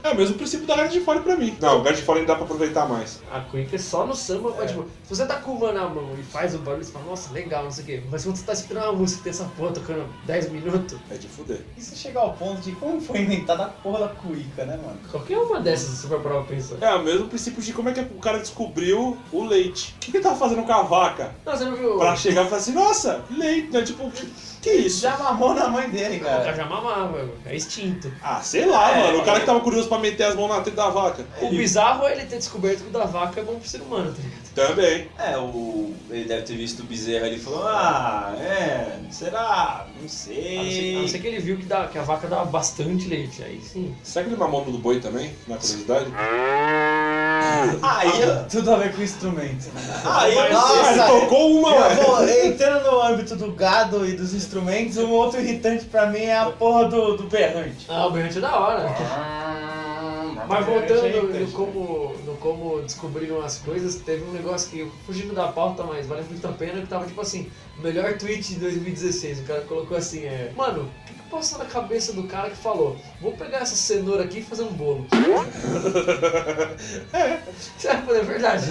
É 0.02 0.10
o 0.10 0.16
mesmo 0.16 0.34
princípio 0.36 0.66
da 0.66 0.74
gaita 0.76 0.92
de 0.92 1.00
fole 1.00 1.20
pra 1.20 1.36
mim. 1.36 1.56
Não, 1.60 1.78
o 1.78 1.82
gaita 1.82 2.00
de 2.00 2.04
fole 2.04 2.20
ainda 2.20 2.32
dá 2.32 2.36
pra 2.36 2.44
aproveitar 2.44 2.88
mais. 2.88 3.20
A 3.30 3.40
Quick 3.40 3.72
é 3.74 3.78
só 3.78 4.04
no 4.04 4.16
samba, 4.16 4.52
mas 4.58 4.70
tipo, 4.72 4.82
se 5.04 5.08
você 5.14 5.24
tá 5.24 5.36
com 5.36 5.52
uma 5.52 5.70
na 5.72 5.88
mão 5.88 6.12
e 6.18 6.22
faz 6.24 6.54
o 6.56 6.58
barulho, 6.58 6.84
você 6.84 6.90
fala, 6.90 7.04
nossa, 7.04 7.32
legal, 7.32 7.62
não 7.64 7.70
sei 7.70 7.84
o 7.84 7.86
quê. 7.86 8.02
Mas 8.10 8.24
quando 8.24 8.34
você 8.36 8.44
tá 8.44 8.52
escutando 8.52 8.82
uma 8.82 8.92
música 8.94 9.20
e 9.20 9.22
tem 9.24 9.30
essa 9.30 9.44
porra 9.56 9.70
tocando 9.72 10.04
10 10.26 10.50
minutos, 10.50 10.98
É 11.08 11.14
de 11.14 11.28
fuder. 11.28 11.60
E 11.76 11.80
se 11.80 11.94
chegar 11.94 12.22
ao 12.22 12.32
ponto 12.34 12.60
de 12.60 12.72
como 12.72 13.00
foi 13.00 13.20
inventada 13.20 13.62
a 13.64 13.68
porra 13.68 14.00
da 14.00 14.08
cuíca, 14.08 14.64
né, 14.64 14.76
mano? 14.76 14.98
qualquer 15.08 15.38
uma 15.38 15.60
dessas 15.60 15.90
você 15.90 16.08
vai 16.08 16.18
pra 16.18 16.42
pensar. 16.42 16.76
É 16.80 16.94
o 16.96 17.04
mesmo 17.04 17.28
princípio 17.28 17.62
de 17.62 17.72
como 17.72 17.88
é 17.88 17.92
que 17.92 18.00
o 18.00 18.18
cara 18.18 18.38
descobriu 18.40 18.81
o 18.90 19.44
leite. 19.44 19.94
O 19.96 20.00
que, 20.00 20.10
que 20.10 20.16
ele 20.16 20.24
tava 20.24 20.36
fazendo 20.36 20.62
com 20.64 20.72
a 20.72 20.82
vaca? 20.82 21.32
Não, 21.44 21.56
você 21.56 21.64
não 21.64 21.76
viu? 21.76 21.98
Pra 21.98 22.16
chegar 22.16 22.42
e 22.42 22.48
falar 22.48 22.56
assim, 22.60 22.72
nossa, 22.72 23.24
leite, 23.30 23.70
né? 23.70 23.82
Tipo, 23.82 24.10
que 24.62 24.70
isso? 24.70 25.00
Já 25.02 25.16
mamou 25.16 25.54
na 25.54 25.68
mãe 25.68 25.88
dele, 25.90 26.18
O 26.18 26.20
cara 26.24 26.54
já 26.54 26.64
mamava, 26.64 27.28
é 27.46 27.54
instinto. 27.56 28.12
Ah, 28.22 28.40
sei 28.40 28.64
lá, 28.66 28.96
É, 28.96 29.06
mano. 29.06 29.18
O 29.18 29.24
cara 29.24 29.36
é. 29.38 29.40
que 29.40 29.46
tava 29.46 29.60
curioso 29.60 29.88
pra 29.88 29.98
meter 29.98 30.24
as 30.24 30.34
mãos 30.34 30.48
na 30.48 30.60
teta 30.60 30.76
da 30.76 30.88
vaca. 30.90 31.24
O 31.40 31.50
bizarro 31.50 32.06
é 32.06 32.12
ele 32.12 32.24
ter 32.26 32.38
descoberto 32.38 32.80
que 32.82 32.88
o 32.88 32.90
da 32.90 33.04
vaca 33.04 33.40
é 33.40 33.44
bom 33.44 33.58
pro 33.58 33.68
ser 33.68 33.82
humano, 33.82 34.12
tá 34.12 34.22
ligado? 34.22 34.42
Também. 34.54 35.08
É, 35.18 35.36
o. 35.38 35.94
Ele 36.10 36.24
deve 36.24 36.42
ter 36.42 36.56
visto 36.56 36.80
o 36.80 36.84
bezerro 36.84 37.24
ali 37.24 37.36
e 37.36 37.40
falou: 37.40 37.66
Ah, 37.66 38.34
é, 38.38 38.98
será? 39.10 39.86
Não 39.88 40.02
A 40.02 40.02
não, 40.02 40.08
ser, 40.08 40.34
sei. 40.34 40.96
a 40.96 41.00
não 41.00 41.08
ser 41.08 41.18
que 41.20 41.26
ele 41.26 41.38
viu 41.40 41.56
que, 41.56 41.64
dá, 41.64 41.86
que 41.86 41.96
a 41.98 42.02
vaca 42.02 42.26
dá 42.28 42.44
bastante 42.44 43.08
leite, 43.08 43.42
aí 43.42 43.60
sim. 43.62 43.94
Será 44.02 44.24
que 44.24 44.30
ele 44.30 44.38
mamou 44.38 44.64
no 44.64 44.72
do 44.72 44.78
boi 44.78 45.00
também? 45.00 45.34
Na 45.48 45.56
curiosidade? 45.56 46.06
Aí, 47.82 48.20
eu- 48.22 48.44
Tudo 48.48 48.72
a 48.72 48.76
ver 48.76 48.92
com 48.94 49.00
o 49.00 49.04
instrumento. 49.04 49.70
aí 50.04 50.34
eu 50.36 50.52
Nossa, 50.52 51.04
Ah, 51.04 51.06
tocou 51.06 51.58
uma, 51.58 51.74
ué. 51.74 51.94
vou- 51.94 52.28
entrando 52.28 52.90
no 52.90 53.00
âmbito 53.02 53.36
do 53.36 53.52
gado 53.52 54.06
e 54.06 54.12
dos 54.12 54.34
instrumentos, 54.34 54.96
um 54.98 55.10
outro 55.10 55.40
irritante 55.40 55.84
pra 55.86 56.06
mim 56.06 56.20
é 56.22 56.38
a 56.38 56.46
porra 56.50 56.86
do, 56.88 57.16
do 57.16 57.24
berrante. 57.24 57.86
Ah, 57.88 58.06
o 58.06 58.10
berrante 58.10 58.38
é 58.38 58.40
da 58.40 58.56
hora. 58.58 58.86
Mas 60.48 60.66
voltando 60.66 61.22
no 61.38 61.46
como, 61.52 62.14
no 62.26 62.34
como 62.36 62.80
descobriram 62.82 63.40
as 63.42 63.58
coisas, 63.58 63.94
teve 63.96 64.24
um 64.24 64.32
negócio 64.32 64.68
que, 64.70 64.90
fugindo 65.06 65.34
da 65.34 65.48
pauta, 65.48 65.82
mas 65.84 66.06
vale 66.06 66.22
muito 66.28 66.46
a 66.46 66.52
pena, 66.52 66.80
que 66.80 66.86
tava 66.88 67.06
tipo 67.06 67.20
assim, 67.20 67.48
melhor 67.78 68.14
tweet 68.18 68.54
de 68.54 68.60
2016. 68.60 69.40
O 69.40 69.42
cara 69.44 69.60
colocou 69.62 69.96
assim, 69.96 70.24
é. 70.24 70.50
Mano, 70.56 70.90
passou 71.32 71.58
na 71.58 71.64
cabeça 71.64 72.12
do 72.12 72.24
cara 72.24 72.50
que 72.50 72.56
falou? 72.56 72.98
Vou 73.18 73.32
pegar 73.32 73.60
essa 73.60 73.74
cenoura 73.74 74.24
aqui 74.24 74.40
e 74.40 74.42
fazer 74.42 74.64
um 74.64 74.72
bolo. 74.72 75.06
é, 77.14 77.40
é 77.88 78.22
verdade. 78.22 78.66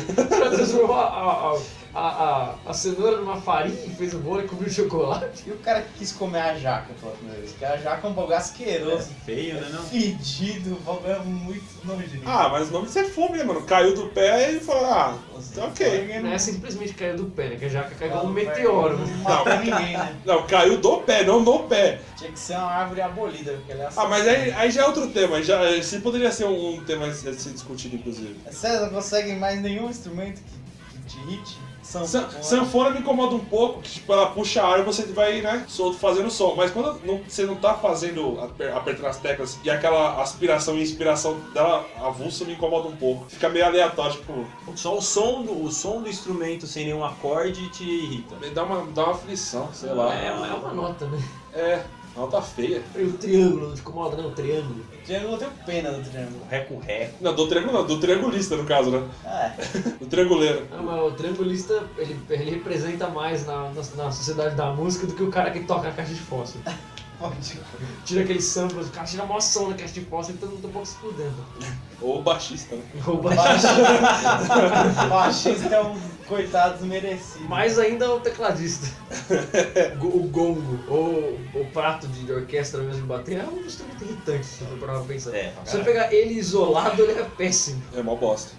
Transformou 0.56 0.95
a, 0.95 1.08
a, 1.08 1.54
a, 1.54 1.60
a, 1.94 2.56
a 2.66 2.74
cenoura 2.74 3.18
numa 3.18 3.40
farinha 3.42 3.86
e 3.86 3.90
fez 3.90 4.14
um 4.14 4.20
bolo 4.20 4.42
e 4.42 4.48
cobriu 4.48 4.70
de 4.70 4.76
chocolate. 4.76 5.44
E 5.46 5.52
o 5.52 5.58
cara 5.58 5.82
que 5.82 6.00
quis 6.00 6.12
comer 6.12 6.40
a 6.40 6.58
jaca 6.58 6.94
pela 7.00 7.14
primeira 7.14 7.40
vez? 7.40 7.52
Porque 7.52 7.66
a 7.66 7.78
jaca 7.78 8.08
é 8.08 8.10
um 8.10 8.14
bagulho 8.14 8.36
asqueroso, 8.36 9.10
feio, 9.26 9.56
né? 9.56 9.70
Não? 9.72 9.84
fedido, 9.84 10.74
o 10.76 10.80
bagulho 10.80 11.12
é 11.12 11.20
muito 11.20 11.86
nojento. 11.86 12.24
Ah, 12.26 12.50
mas 12.50 12.70
o 12.70 12.72
nome 12.72 12.88
disso 12.88 13.00
é 13.00 13.04
fome, 13.04 13.38
né, 13.38 13.44
mano? 13.44 13.62
Caiu 13.64 13.94
do 13.96 14.08
pé 14.10 14.52
e 14.52 14.60
falou, 14.60 14.86
ah, 14.86 15.18
tá 15.54 15.66
ok. 15.66 16.20
Não 16.22 16.32
é 16.32 16.38
simplesmente 16.38 16.94
caiu 16.94 17.18
do 17.18 17.26
pé, 17.26 17.50
né? 17.50 17.56
Que 17.58 17.66
a 17.66 17.70
jaca 17.70 17.96
caiu 17.96 18.12
como 18.12 18.24
um 18.24 18.28
Não, 18.28 18.34
meteoro. 18.34 18.98
Não 18.98 19.08
mata 19.18 19.58
ninguém, 19.58 19.98
né? 19.98 20.16
Não, 20.26 20.46
caiu 20.48 20.78
do 20.78 20.98
pé, 21.02 21.24
não 21.24 21.40
no 21.42 21.60
pé. 21.64 22.00
Tinha 22.16 22.32
que 22.32 22.40
ser 22.40 22.54
uma 22.54 22.72
árvore 22.72 23.02
abolida, 23.02 23.54
porque 23.54 23.72
ele 23.72 23.82
é 23.82 23.90
Ah, 23.96 24.08
mas 24.08 24.28
aí, 24.28 24.52
aí 24.52 24.72
já 24.72 24.84
é 24.84 24.86
outro 24.86 25.08
tema. 25.08 25.42
Já, 25.42 25.70
esse 25.72 26.00
poderia 26.00 26.32
ser 26.32 26.46
um, 26.46 26.76
um 26.76 26.84
tema 26.84 27.08
a 27.08 27.14
ser 27.14 27.34
discutido, 27.34 27.96
inclusive. 27.96 28.36
César, 28.52 28.86
não 28.86 28.90
consegue 28.90 29.34
mais 29.34 29.62
nenhum 29.62 29.90
instrumento 29.90 30.42
que, 30.42 30.61
que 31.02 31.10
te 31.10 31.18
irrite? 31.20 31.58
San- 31.84 32.06
Sanfona 32.06 32.92
me 32.92 33.00
incomoda 33.00 33.36
um 33.36 33.40
pouco, 33.44 33.82
que 33.82 33.90
tipo, 33.90 34.14
ela 34.14 34.28
puxa 34.28 34.64
ar 34.64 34.80
e 34.80 34.84
você 34.84 35.04
vai, 35.08 35.42
né, 35.42 35.66
solto 35.68 35.98
fazendo 35.98 36.30
som. 36.30 36.54
Mas 36.56 36.72
quando 36.72 37.02
não- 37.04 37.20
você 37.28 37.44
não 37.44 37.56
tá 37.56 37.74
fazendo, 37.74 38.40
aper- 38.40 38.74
apertando 38.76 39.08
as 39.08 39.18
teclas 39.18 39.60
e 39.64 39.70
aquela 39.70 40.22
aspiração 40.22 40.76
e 40.78 40.82
inspiração 40.84 41.38
dela 41.54 41.84
avulsa 41.98 42.46
me 42.46 42.54
incomoda 42.54 42.88
um 42.88 42.96
pouco. 42.96 43.26
Fica 43.28 43.50
meio 43.50 43.66
aleatório, 43.66 44.12
tipo, 44.14 44.46
Só 44.76 44.96
o 44.98 45.02
som 45.02 45.42
do, 45.42 45.66
o 45.66 45.72
som 45.72 46.02
do 46.02 46.08
instrumento 46.08 46.66
sem 46.68 46.86
nenhum 46.86 47.04
acorde 47.04 47.68
te 47.72 47.84
irrita. 47.84 48.36
me 48.36 48.52
dá 48.52 48.64
uma, 48.64 48.86
dá 48.94 49.04
uma 49.06 49.12
aflição, 49.14 49.68
sei 49.74 49.92
lá. 49.92 50.14
É, 50.16 50.32
uma- 50.32 50.48
é 50.48 50.54
uma 50.54 50.74
nota, 50.74 51.06
né? 51.08 51.22
É, 51.54 51.84
nota 52.15 52.41
feia. 52.41 52.82
E 52.95 53.04
o 53.04 53.13
triângulo, 53.13 53.67
não 53.67 53.76
te 53.76 53.82
incomoda, 53.82 54.17
não? 54.17 54.30
O 54.30 54.32
triângulo. 54.32 54.86
Triângulo 55.06 55.34
eu 55.34 55.38
tenho 55.38 55.52
pena 55.65 55.91
do 55.91 56.10
triângulo. 56.10 56.41
Ré 56.50 56.60
com 56.62 56.80
ré. 56.80 57.12
Não, 57.19 57.36
do 57.36 57.47
triângulo 57.47 57.74
não, 57.74 57.88
do 57.88 58.00
triangulista 58.00 58.56
no 58.56 58.65
caso, 58.65 58.91
né? 58.91 59.08
É. 59.26 59.52
Do 60.02 60.08
trianguleiro. 60.08 60.67
Não, 60.71 60.84
mas 60.84 61.02
o 61.02 61.12
triangulista, 61.12 61.84
ele, 61.97 62.19
ele 62.30 62.52
representa 62.52 63.08
mais 63.08 63.45
na, 63.45 63.69
na, 63.69 63.82
na 63.95 64.12
sociedade 64.12 64.56
da 64.56 64.74
música 64.74 65.08
do 65.08 65.13
que 65.13 65.24
o 65.24 65.30
cara 65.30 65.52
que 65.52 65.62
toca 65.62 65.88
a 65.88 65.91
caixa 65.91 66.13
de 66.13 66.19
fósforo. 66.19 66.63
Tira 68.06 68.22
aqueles 68.24 68.44
samples, 68.46 68.88
o 68.88 68.92
cara 68.92 69.06
tira 69.06 69.26
mó 69.26 69.40
som 69.40 69.70
na 69.70 69.76
caixa 69.76 69.94
de 69.94 70.02
fósforo 70.02 70.38
e 70.38 70.40
todo 70.40 70.50
mundo 70.52 70.62
tá 70.62 70.68
um 70.68 70.72
pouco 70.72 70.88
se 70.88 70.96
fudendo. 70.98 71.46
Ou 72.02 72.20
o 72.20 72.24
baixista, 72.24 72.76
né? 72.76 72.84
O 73.06 73.18
baixista. 73.18 73.70
Baixista 75.10 75.76
é 75.76 75.82
um 75.82 76.00
coitado 76.28 76.78
desmerecido. 76.80 77.48
Mais 77.48 77.78
ainda 77.78 78.12
o 78.14 78.20
tecladista. 78.20 78.88
O 80.02 80.28
gongo, 80.28 80.80
ou 80.88 81.40
o 81.54 81.66
prato 81.74 82.08
de, 82.08 82.32
orquestra 82.32 82.82
mesmo 82.82 83.02
de 83.02 83.08
bater, 83.08 83.40
é 83.40 83.44
um 83.44 83.60
instrumento 83.60 84.04
irritante, 84.04 84.46
se 84.46 84.64
for 84.64 84.78
parar 84.80 84.94
pra 84.94 85.04
pensar. 85.04 85.36
É, 85.36 85.54
Se 85.66 85.78
você 85.78 85.84
pegar 85.84 86.14
ele 86.14 86.34
isolado, 86.34 87.02
ele 87.02 87.20
é 87.20 87.24
péssimo. 87.24 87.82
É 87.96 88.02
mó 88.02 88.16
bosta. 88.16 88.52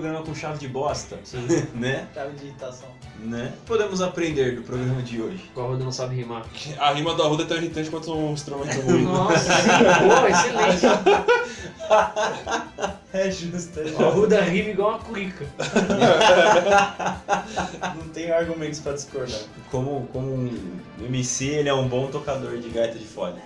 Programa 0.00 0.24
com 0.24 0.34
chave 0.34 0.58
de 0.58 0.68
bosta, 0.68 1.18
né? 1.74 2.06
Chave 2.14 2.36
de 2.36 2.44
irritação. 2.46 2.88
né? 3.18 3.52
Podemos 3.66 4.00
aprender 4.00 4.54
do 4.56 4.62
programa 4.62 5.02
de 5.02 5.20
hoje. 5.20 5.50
O 5.54 5.60
Arruda 5.60 5.84
não 5.84 5.92
sabe 5.92 6.14
rimar. 6.16 6.44
A 6.78 6.92
rima 6.92 7.14
do 7.14 7.22
Arruda 7.22 7.42
é 7.42 7.46
tão 7.46 7.56
irritante 7.56 7.90
quanto 7.90 8.14
um 8.14 8.32
instrumento 8.32 8.80
ruim. 8.82 9.02
Nossa, 9.02 9.52
boa, 10.06 10.30
excelente. 10.30 10.86
É 13.12 13.30
justo, 13.30 13.80
é 13.80 13.84
O. 14.00 14.06
Arruda 14.06 14.40
rima 14.42 14.70
igual 14.70 14.90
uma 14.90 14.98
cuica. 14.98 15.46
Não 17.96 18.08
tenho 18.10 18.34
argumentos 18.34 18.80
pra 18.80 18.92
discordar. 18.92 19.40
Como, 19.70 20.06
como 20.12 20.28
um 20.30 20.50
MC, 21.06 21.46
ele 21.46 21.68
é 21.68 21.74
um 21.74 21.88
bom 21.88 22.06
tocador 22.08 22.58
de 22.58 22.68
gaita 22.68 22.98
de 22.98 23.06
fole. 23.06 23.36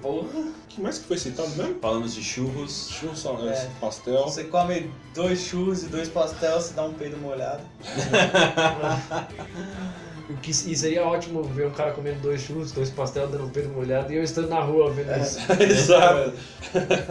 Porra. 0.00 0.52
Que 0.80 0.84
mais 0.84 0.96
que 0.96 1.04
foi 1.08 1.18
citado 1.18 1.50
mesmo? 1.50 1.78
Falamos 1.78 2.14
de 2.14 2.24
churros. 2.24 2.88
Churros, 2.90 3.22
É. 3.46 3.68
pastel. 3.78 4.24
Você 4.24 4.44
come 4.44 4.90
dois 5.14 5.38
churros 5.38 5.82
e 5.82 5.88
dois 5.88 6.08
pastel, 6.08 6.58
você 6.58 6.72
dá 6.72 6.84
um 6.84 6.94
peido 6.94 7.18
molhado. 7.18 7.60
O 10.32 10.36
que, 10.40 10.50
e 10.50 10.54
seria 10.76 11.04
ótimo 11.04 11.42
ver 11.42 11.66
um 11.66 11.70
cara 11.70 11.90
comendo 11.90 12.20
dois 12.20 12.40
churros, 12.40 12.70
dois 12.72 12.88
pastel, 12.90 13.26
dando 13.26 13.44
um 13.44 13.48
peito 13.50 13.68
molhado 13.70 14.12
e 14.12 14.16
eu 14.16 14.22
estando 14.22 14.48
na 14.48 14.60
rua 14.60 14.90
vendo 14.90 15.10
isso. 15.20 15.38
Exato. 15.60 16.32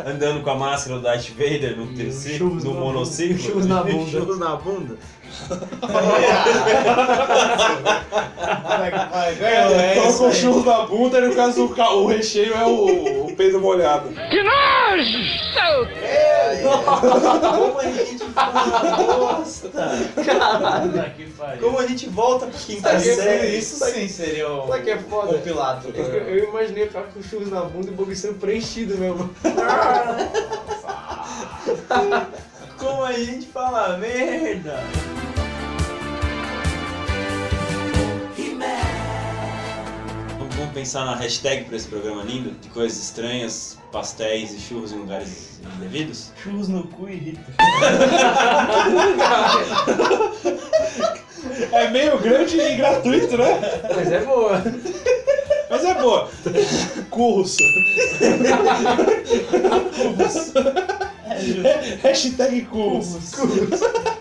Andando 0.05 0.41
com 0.41 0.49
a 0.51 0.55
máscara 0.55 0.95
do 0.97 1.01
Darth 1.03 1.29
Vader 1.31 1.75
no 1.77 1.87
terceiro, 1.93 2.37
churros 2.37 2.63
no 2.63 2.73
na 2.73 2.79
monociclo. 2.79 3.35
bunda. 3.37 3.43
Churros 3.49 3.67
na 3.67 3.83
bunda. 3.83 4.09
churros 4.11 4.39
na 4.39 4.55
bunda. 4.55 4.97
Vai, 8.63 8.91
vai, 8.91 9.35
ganhou, 9.35 9.75
é 9.75 9.99
o 9.99 10.25
aí. 10.27 10.33
churros 10.33 10.65
na 10.65 10.85
bunda 10.85 11.19
e 11.19 11.27
no 11.27 11.35
caso 11.35 11.65
o, 11.65 11.69
ca- 11.69 11.91
o 11.93 12.07
recheio 12.07 12.53
é 12.53 12.65
o, 12.65 13.27
Como 17.57 17.79
a 17.79 17.83
gente 17.91 18.25
fala 18.25 18.97
bosta? 18.97 19.69
Caralho. 20.25 20.91
Como 21.61 21.79
a 21.79 21.87
gente 21.87 22.09
volta 22.09 22.47
pra 22.47 22.59
quinta 22.59 22.93
Isso, 22.95 23.15
série? 23.15 23.57
isso 23.57 23.85
sim 23.85 24.07
seria 24.07 24.49
o, 24.51 24.67
Sabe 24.67 24.83
que 24.83 24.89
é 24.91 24.97
foda? 24.97 25.37
o 25.37 25.41
Pilato. 25.41 25.87
Eu, 25.93 26.03
eu 26.05 26.49
imaginei 26.49 26.85
o 26.85 26.91
cara 26.91 27.07
com 27.13 27.21
churros 27.23 27.49
na 27.49 27.61
bunda 27.61 27.87
e 27.87 27.93
o 27.93 27.95
bagulho 27.95 28.15
sendo 28.15 28.39
preenchido 28.39 28.97
mesmo. 28.97 29.33
Como 32.77 33.03
a 33.03 33.13
gente 33.13 33.47
fala 33.47 33.97
merda? 33.97 34.79
Vamos, 40.69 40.73
pensar 40.73 41.05
na 41.05 41.15
hashtag 41.15 41.65
pra 41.65 41.75
esse 41.75 41.87
programa 41.87 42.23
lindo, 42.23 42.51
de 42.51 42.69
coisas 42.69 42.97
estranhas, 42.97 43.77
pastéis 43.91 44.53
e 44.53 44.59
churros 44.59 44.91
em 44.91 44.97
lugares 44.97 45.59
indevidos? 45.77 46.31
Churros 46.41 46.67
no 46.67 46.83
cu 46.83 47.09
irrita. 47.09 47.41
É 51.71 51.89
meio 51.89 52.19
grande 52.19 52.59
e 52.59 52.75
gratuito, 52.75 53.37
né? 53.37 53.59
Mas 53.95 54.11
é 54.11 54.19
boa. 54.19 54.63
Mas 55.69 55.85
é 55.85 55.93
boa. 55.95 56.29
Curso. 57.09 57.63
Hashtag 62.03 62.61
cursos. 62.65 63.31
Porra. 63.31 64.18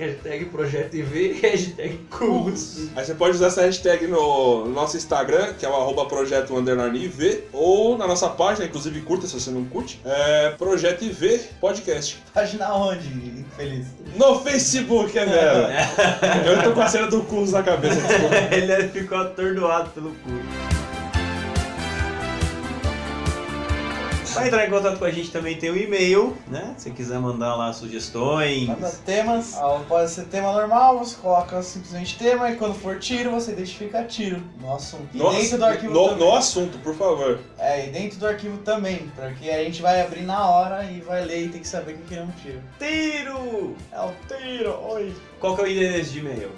Hashtag 0.00 0.46
Projeto 0.46 0.94
IV, 0.94 1.40
hashtag 1.42 1.98
curso. 2.10 2.90
Aí 2.96 3.04
você 3.04 3.14
pode 3.14 3.36
usar 3.36 3.48
essa 3.48 3.62
hashtag 3.62 4.06
no 4.06 4.66
nosso 4.66 4.96
Instagram, 4.96 5.52
que 5.54 5.66
é 5.66 5.68
o 5.68 5.74
arroba 5.74 6.06
projeto 6.06 6.54
IV, 6.54 7.44
ou 7.52 7.98
na 7.98 8.06
nossa 8.06 8.28
página, 8.30 8.66
inclusive 8.66 9.02
curta 9.02 9.26
se 9.26 9.38
você 9.38 9.50
não 9.50 9.64
curte, 9.66 10.00
é 10.04 10.50
Projeto 10.56 11.04
IV 11.04 11.40
Podcast. 11.60 12.18
Página 12.32 12.74
onde, 12.74 13.08
infeliz? 13.08 13.88
No 14.16 14.40
Facebook, 14.40 15.16
é 15.18 15.26
velho. 15.26 15.68
Eu 16.48 16.62
tô 16.62 16.72
com 16.72 16.80
a 16.80 16.88
cena 16.88 17.06
do 17.06 17.22
curso 17.24 17.52
na 17.52 17.62
cabeça. 17.62 18.00
Ele 18.50 18.88
ficou 18.88 19.18
atordoado 19.18 19.90
pelo 19.90 20.10
cu. 20.10 20.79
Pra 24.32 24.46
entrar 24.46 24.66
em 24.66 24.70
contato 24.70 24.98
com 24.98 25.04
a 25.04 25.10
gente 25.10 25.30
também 25.30 25.56
tem 25.56 25.70
o 25.70 25.76
e-mail, 25.76 26.36
né? 26.48 26.74
Se 26.76 26.90
quiser 26.90 27.18
mandar 27.18 27.56
lá 27.56 27.72
sugestões. 27.72 28.68
Manda 28.68 28.90
temas. 29.04 29.56
Ah, 29.56 29.80
Pode 29.88 30.10
ser 30.10 30.24
tema 30.26 30.52
normal, 30.52 30.98
você 30.98 31.16
coloca 31.16 31.62
simplesmente 31.62 32.16
tema 32.18 32.50
e 32.50 32.56
quando 32.56 32.74
for 32.74 32.98
tiro, 32.98 33.30
você 33.30 33.52
identifica 33.52 34.04
tiro 34.04 34.42
no 34.60 34.74
assunto. 34.74 35.08
E 35.12 35.18
Nossa, 35.18 35.38
dentro 35.38 35.58
do 35.58 35.64
arquivo 35.64 35.92
no, 35.92 36.08
também. 36.10 36.24
no 36.26 36.34
assunto, 36.36 36.78
por 36.78 36.94
favor. 36.94 37.38
É, 37.58 37.86
e 37.86 37.90
dentro 37.90 38.18
do 38.18 38.26
arquivo 38.26 38.58
também, 38.58 39.10
porque 39.16 39.50
a 39.50 39.64
gente 39.64 39.82
vai 39.82 40.00
abrir 40.00 40.22
na 40.22 40.48
hora 40.48 40.84
e 40.84 41.00
vai 41.00 41.24
ler 41.24 41.46
e 41.46 41.48
tem 41.48 41.60
que 41.60 41.68
saber 41.68 41.94
o 41.94 41.98
que 41.98 42.14
é 42.14 42.22
um 42.22 42.30
tiro. 42.42 42.60
Tiro! 42.78 43.76
É 43.92 44.00
o 44.00 44.12
tiro, 44.28 44.78
oi. 44.88 45.14
Qual 45.40 45.56
que 45.56 45.62
é 45.62 45.64
o 45.64 45.66
endereço 45.66 46.12
de 46.12 46.18
e-mail? 46.18 46.50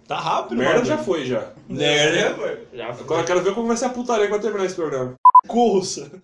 Tá 0.07 0.17
rápido, 0.19 0.57
Merda 0.59 0.75
mano. 0.75 0.85
já 0.87 0.99
foi 0.99 1.25
já. 1.25 1.51
Merda 1.69 2.19
já 2.19 2.35
foi. 2.35 2.67
Já 2.73 2.89
Agora 2.91 3.23
eu 3.23 3.27
quero 3.27 3.43
ver 3.43 3.55
como 3.55 3.67
vai 3.67 3.77
ser 3.77 3.87
a 3.87 3.89
putaria 3.89 4.29
vai 4.29 4.39
terminar 4.39 4.65
esse 4.65 4.75
programa. 4.77 5.15
Cursa. 5.49 6.23